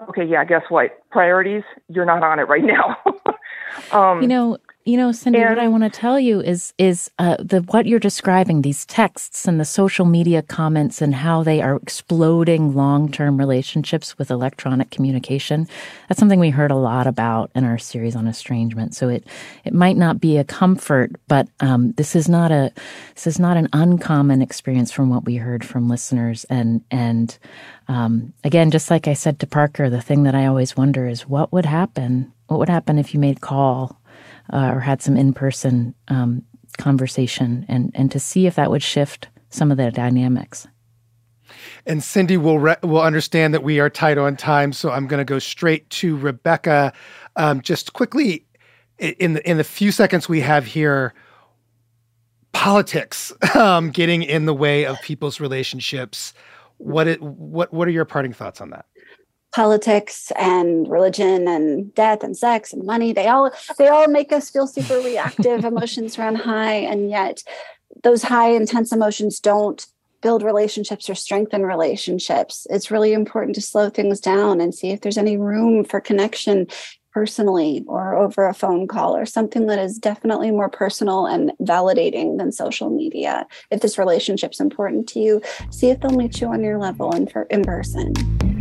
Okay, 0.09 0.26
yeah. 0.26 0.43
Guess 0.43 0.64
what? 0.70 1.03
Priorities. 1.11 1.64
You're 1.88 2.05
not 2.05 2.24
on 2.24 2.39
it 2.39 2.43
right 2.43 2.64
now. 2.64 2.97
um, 3.91 4.22
you 4.22 4.28
know, 4.28 4.57
You 4.86 4.97
know, 4.97 5.13
Cindy, 5.13 5.39
And- 5.39 5.49
what 5.49 5.59
I 5.59 5.69
want 5.69 5.84
to 5.84 5.89
tell 5.89 6.19
you 6.19 6.41
is 6.41 6.73
is 6.77 7.09
uh, 7.17 7.38
the 7.39 7.61
what 7.61 7.86
you're 7.86 7.99
describing 7.99 8.61
these 8.63 8.86
texts 8.86 9.47
and 9.47 9.57
the 9.57 9.63
social 9.65 10.05
media 10.05 10.41
comments 10.41 11.01
and 11.01 11.15
how 11.15 11.41
they 11.41 11.61
are 11.61 11.77
exploding 11.77 12.75
long 12.75 13.09
term 13.09 13.38
relationships 13.38 14.17
with 14.17 14.29
electronic 14.29 14.89
communication. 14.91 15.69
That's 16.09 16.19
something 16.19 16.39
we 16.39 16.49
heard 16.49 16.69
a 16.69 16.75
lot 16.75 17.07
about 17.07 17.49
in 17.55 17.63
our 17.63 17.77
series 17.77 18.13
on 18.13 18.27
estrangement. 18.27 18.93
So 18.93 19.07
it 19.07 19.25
it 19.63 19.73
might 19.73 19.95
not 19.95 20.19
be 20.19 20.38
a 20.38 20.43
comfort, 20.43 21.11
but 21.29 21.47
um, 21.61 21.93
this 21.93 22.13
is 22.13 22.27
not 22.27 22.51
a 22.51 22.73
this 23.15 23.25
is 23.25 23.39
not 23.39 23.55
an 23.55 23.69
uncommon 23.71 24.41
experience 24.41 24.91
from 24.91 25.09
what 25.09 25.23
we 25.23 25.38
heard 25.38 25.63
from 25.63 25.88
listeners. 25.88 26.45
And 26.49 26.81
and 26.91 27.38
um, 27.88 28.34
again, 28.43 28.69
just 28.69 28.91
like 28.91 29.07
I 29.07 29.13
said 29.13 29.39
to 29.39 29.47
Parker, 29.47 29.89
the 29.89 30.01
thing 30.01 30.23
that 30.23 30.36
I 30.36 30.45
always 30.45 30.75
wonder 30.75 31.07
is 31.07 31.25
what 31.25 31.53
would 31.53 31.65
happen. 31.65 32.34
What 32.47 32.59
would 32.59 32.69
happen 32.69 32.99
if 32.99 33.13
you 33.13 33.19
made 33.21 33.39
call 33.39 33.97
uh, 34.51 34.71
or 34.73 34.79
had 34.79 35.01
some 35.01 35.15
in-person 35.17 35.93
um, 36.09 36.43
conversation 36.77 37.65
and 37.67 37.91
and 37.93 38.11
to 38.11 38.19
see 38.19 38.47
if 38.47 38.55
that 38.55 38.69
would 38.69 38.83
shift 38.83 39.29
some 39.49 39.71
of 39.71 39.77
the 39.77 39.91
dynamics 39.91 40.67
And 41.85 42.03
Cindy 42.03 42.37
will 42.37 42.59
re- 42.59 42.77
will 42.81 43.01
understand 43.01 43.53
that 43.53 43.63
we 43.63 43.79
are 43.79 43.89
tight 43.89 44.17
on 44.17 44.35
time, 44.35 44.73
so 44.73 44.89
I'm 44.89 45.07
going 45.07 45.19
to 45.19 45.25
go 45.25 45.39
straight 45.39 45.89
to 45.91 46.17
Rebecca. 46.17 46.93
Um, 47.35 47.61
just 47.61 47.93
quickly, 47.93 48.45
in 48.97 49.33
the 49.33 49.49
in 49.49 49.57
the 49.57 49.63
few 49.63 49.91
seconds 49.91 50.27
we 50.27 50.41
have 50.41 50.65
here, 50.65 51.13
politics 52.53 53.31
um, 53.55 53.91
getting 53.91 54.23
in 54.23 54.45
the 54.45 54.53
way 54.53 54.85
of 54.85 54.99
people's 55.01 55.39
relationships. 55.39 56.33
What 56.77 57.07
it, 57.07 57.21
what 57.21 57.73
what 57.73 57.87
are 57.87 57.91
your 57.91 58.05
parting 58.05 58.33
thoughts 58.33 58.59
on 58.59 58.71
that? 58.71 58.85
Politics 59.54 60.32
and 60.36 60.89
religion 60.89 61.47
and 61.47 61.93
death 61.93 62.24
and 62.24 62.36
sex 62.36 62.74
and 62.74 62.84
money 62.86 63.14
they 63.14 63.28
all 63.28 63.51
they 63.78 63.88
all 63.88 64.08
make 64.08 64.32
us 64.32 64.49
feel 64.49 64.68
super 64.68 64.97
reactive. 64.97 65.64
Emotions 65.74 66.18
run 66.18 66.36
high 66.36 66.74
and 66.74 67.10
yet 67.10 67.43
those 68.04 68.24
high 68.24 68.49
intense 68.49 68.91
emotions 68.91 69.39
don't 69.39 69.86
build 70.22 70.41
relationships 70.41 71.10
or 71.10 71.16
strengthen 71.16 71.64
relationships. 71.64 72.66
It's 72.70 72.89
really 72.89 73.14
important 73.14 73.56
to 73.56 73.62
slow 73.62 73.89
things 73.89 74.20
down 74.20 74.60
and 74.60 74.74
see 74.74 74.89
if 74.89 75.01
there's 75.01 75.18
any 75.18 75.38
room 75.38 75.84
for 75.84 76.01
connection 76.01 76.68
personally 77.12 77.84
or 77.86 78.16
over 78.16 78.47
a 78.47 78.54
phone 78.54 78.88
call 78.88 79.16
or 79.16 79.26
something 79.26 79.68
that 79.68 79.78
is 79.78 79.99
definitely 79.99 80.49
more 80.49 80.70
personal 80.70 81.28
and 81.28 81.51
validating 81.62 82.39
than 82.39 82.51
social 82.51 82.89
media. 82.89 83.45
If 83.70 83.82
this 83.82 83.99
relationship's 83.99 84.60
important 84.60 85.08
to 85.10 85.20
you 85.20 85.41
see 85.70 85.89
if 85.89 85.99
they'll 85.99 86.18
meet 86.18 86.41
you 86.41 86.47
on 86.47 86.64
your 86.64 86.80
level 86.80 87.14
and 87.14 87.32
for 87.32 87.43
in 87.43 87.64
person 87.64 88.53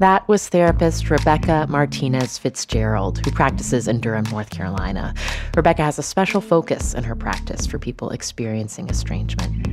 That 0.00 0.26
was 0.28 0.48
therapist 0.48 1.10
Rebecca 1.10 1.66
Martinez 1.68 2.38
Fitzgerald, 2.38 3.18
who 3.22 3.30
practices 3.30 3.86
in 3.86 4.00
Durham, 4.00 4.24
North 4.30 4.48
Carolina. 4.48 5.12
Rebecca 5.54 5.82
has 5.82 5.98
a 5.98 6.02
special 6.02 6.40
focus 6.40 6.94
in 6.94 7.04
her 7.04 7.14
practice 7.14 7.66
for 7.66 7.78
people 7.78 8.08
experiencing 8.08 8.88
estrangement. 8.88 9.66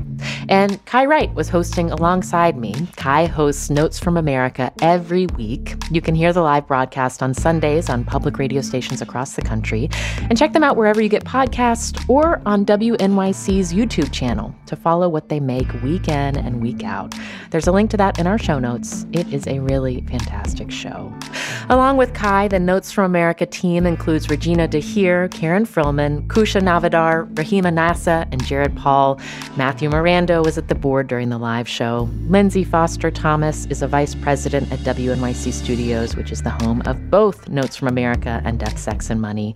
And 0.49 0.83
Kai 0.85 1.05
Wright 1.05 1.33
was 1.33 1.47
hosting 1.47 1.91
alongside 1.91 2.57
me. 2.57 2.73
Kai 2.97 3.25
hosts 3.25 3.69
Notes 3.69 3.99
from 3.99 4.17
America 4.17 4.71
every 4.81 5.27
week. 5.27 5.75
You 5.91 6.01
can 6.01 6.13
hear 6.13 6.33
the 6.33 6.41
live 6.41 6.67
broadcast 6.67 7.23
on 7.23 7.33
Sundays 7.33 7.89
on 7.89 8.03
public 8.03 8.37
radio 8.37 8.61
stations 8.61 9.01
across 9.01 9.35
the 9.35 9.41
country. 9.41 9.89
And 10.29 10.37
check 10.37 10.53
them 10.53 10.63
out 10.63 10.75
wherever 10.75 11.01
you 11.01 11.09
get 11.09 11.23
podcasts 11.23 11.97
or 12.09 12.41
on 12.45 12.65
WNYC's 12.65 13.73
YouTube 13.73 14.11
channel 14.11 14.53
to 14.65 14.75
follow 14.75 15.07
what 15.07 15.29
they 15.29 15.39
make 15.39 15.71
week 15.83 16.07
in 16.07 16.37
and 16.37 16.61
week 16.61 16.83
out. 16.83 17.13
There's 17.49 17.67
a 17.67 17.71
link 17.71 17.91
to 17.91 17.97
that 17.97 18.19
in 18.19 18.27
our 18.27 18.37
show 18.37 18.59
notes. 18.59 19.05
It 19.13 19.31
is 19.33 19.47
a 19.47 19.59
really 19.59 20.01
fantastic 20.01 20.69
show. 20.71 21.13
Mm-hmm. 21.47 21.71
Along 21.71 21.97
with 21.97 22.13
Kai, 22.13 22.47
the 22.47 22.59
Notes 22.59 22.91
from 22.91 23.05
America 23.05 23.45
team 23.45 23.85
includes 23.85 24.29
Regina 24.29 24.67
DeHeer, 24.67 25.31
Karen 25.31 25.65
Frillmann, 25.65 26.27
Kousha 26.27 26.61
Navidar, 26.61 27.31
Rahima 27.33 27.73
Nasa, 27.73 28.27
and 28.31 28.43
Jared 28.45 28.75
Paul. 28.75 29.19
Matthew 29.55 29.89
Miranda 29.89 30.41
was 30.41 30.57
at 30.57 30.67
the 30.67 30.75
board 30.75 31.07
during 31.07 31.29
the 31.29 31.37
live 31.37 31.67
show. 31.67 32.09
Lindsay 32.27 32.63
Foster 32.63 33.11
Thomas 33.11 33.65
is 33.67 33.81
a 33.81 33.87
vice 33.87 34.15
president 34.15 34.71
at 34.71 34.79
WNYC 34.79 35.53
Studios, 35.53 36.15
which 36.15 36.31
is 36.31 36.41
the 36.43 36.49
home 36.49 36.81
of 36.85 37.09
both 37.09 37.47
Notes 37.47 37.75
from 37.75 37.87
America 37.87 38.41
and 38.43 38.59
Death, 38.59 38.77
Sex, 38.77 39.09
and 39.09 39.21
Money. 39.21 39.55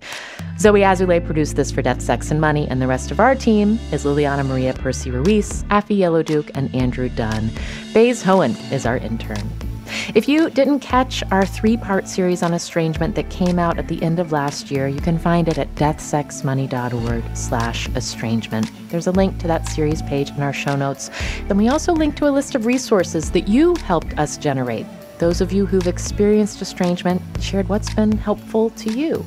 Zoe 0.58 0.80
Azulay 0.80 1.24
produced 1.24 1.56
this 1.56 1.70
for 1.70 1.82
Death, 1.82 2.00
Sex, 2.00 2.30
and 2.30 2.40
Money, 2.40 2.66
and 2.68 2.80
the 2.80 2.86
rest 2.86 3.10
of 3.10 3.20
our 3.20 3.34
team 3.34 3.78
is 3.90 4.04
Liliana 4.04 4.46
Maria 4.46 4.72
Percy 4.74 5.10
Ruiz, 5.10 5.64
Afi 5.64 5.98
Yellow-Duke, 5.98 6.50
and 6.54 6.74
Andrew 6.74 7.08
Dunn. 7.08 7.50
Baze 7.92 8.22
Hohen 8.22 8.54
is 8.72 8.86
our 8.86 8.96
intern. 8.96 9.71
If 10.14 10.28
you 10.28 10.50
didn't 10.50 10.80
catch 10.80 11.22
our 11.30 11.44
three 11.44 11.76
part 11.76 12.08
series 12.08 12.42
on 12.42 12.54
estrangement 12.54 13.14
that 13.14 13.30
came 13.30 13.58
out 13.58 13.78
at 13.78 13.88
the 13.88 14.02
end 14.02 14.18
of 14.18 14.32
last 14.32 14.70
year, 14.70 14.88
you 14.88 15.00
can 15.00 15.18
find 15.18 15.48
it 15.48 15.58
at 15.58 15.74
deathsexmoney.org 15.74 17.36
slash 17.36 17.88
estrangement. 17.90 18.70
There's 18.88 19.06
a 19.06 19.12
link 19.12 19.38
to 19.38 19.46
that 19.48 19.68
series 19.68 20.02
page 20.02 20.30
in 20.30 20.42
our 20.42 20.52
show 20.52 20.76
notes. 20.76 21.10
Then 21.48 21.56
we 21.56 21.68
also 21.68 21.92
link 21.92 22.16
to 22.16 22.28
a 22.28 22.30
list 22.30 22.54
of 22.54 22.66
resources 22.66 23.30
that 23.30 23.48
you 23.48 23.74
helped 23.76 24.18
us 24.18 24.36
generate. 24.38 24.86
Those 25.18 25.40
of 25.40 25.52
you 25.52 25.66
who've 25.66 25.86
experienced 25.86 26.60
estrangement 26.60 27.22
shared 27.40 27.68
what's 27.68 27.94
been 27.94 28.12
helpful 28.12 28.70
to 28.70 28.92
you. 28.92 29.24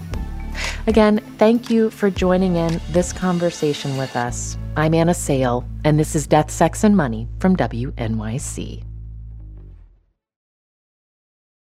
Again, 0.87 1.19
thank 1.37 1.69
you 1.69 1.89
for 1.89 2.09
joining 2.09 2.55
in 2.55 2.79
this 2.91 3.11
conversation 3.11 3.97
with 3.97 4.15
us. 4.15 4.57
I'm 4.77 4.93
Anna 4.93 5.13
Sale, 5.13 5.65
and 5.83 5.97
this 5.99 6.15
is 6.15 6.27
Death, 6.27 6.51
Sex, 6.51 6.83
and 6.83 6.95
Money 6.97 7.27
from 7.39 7.55
WNYC. 7.55 8.83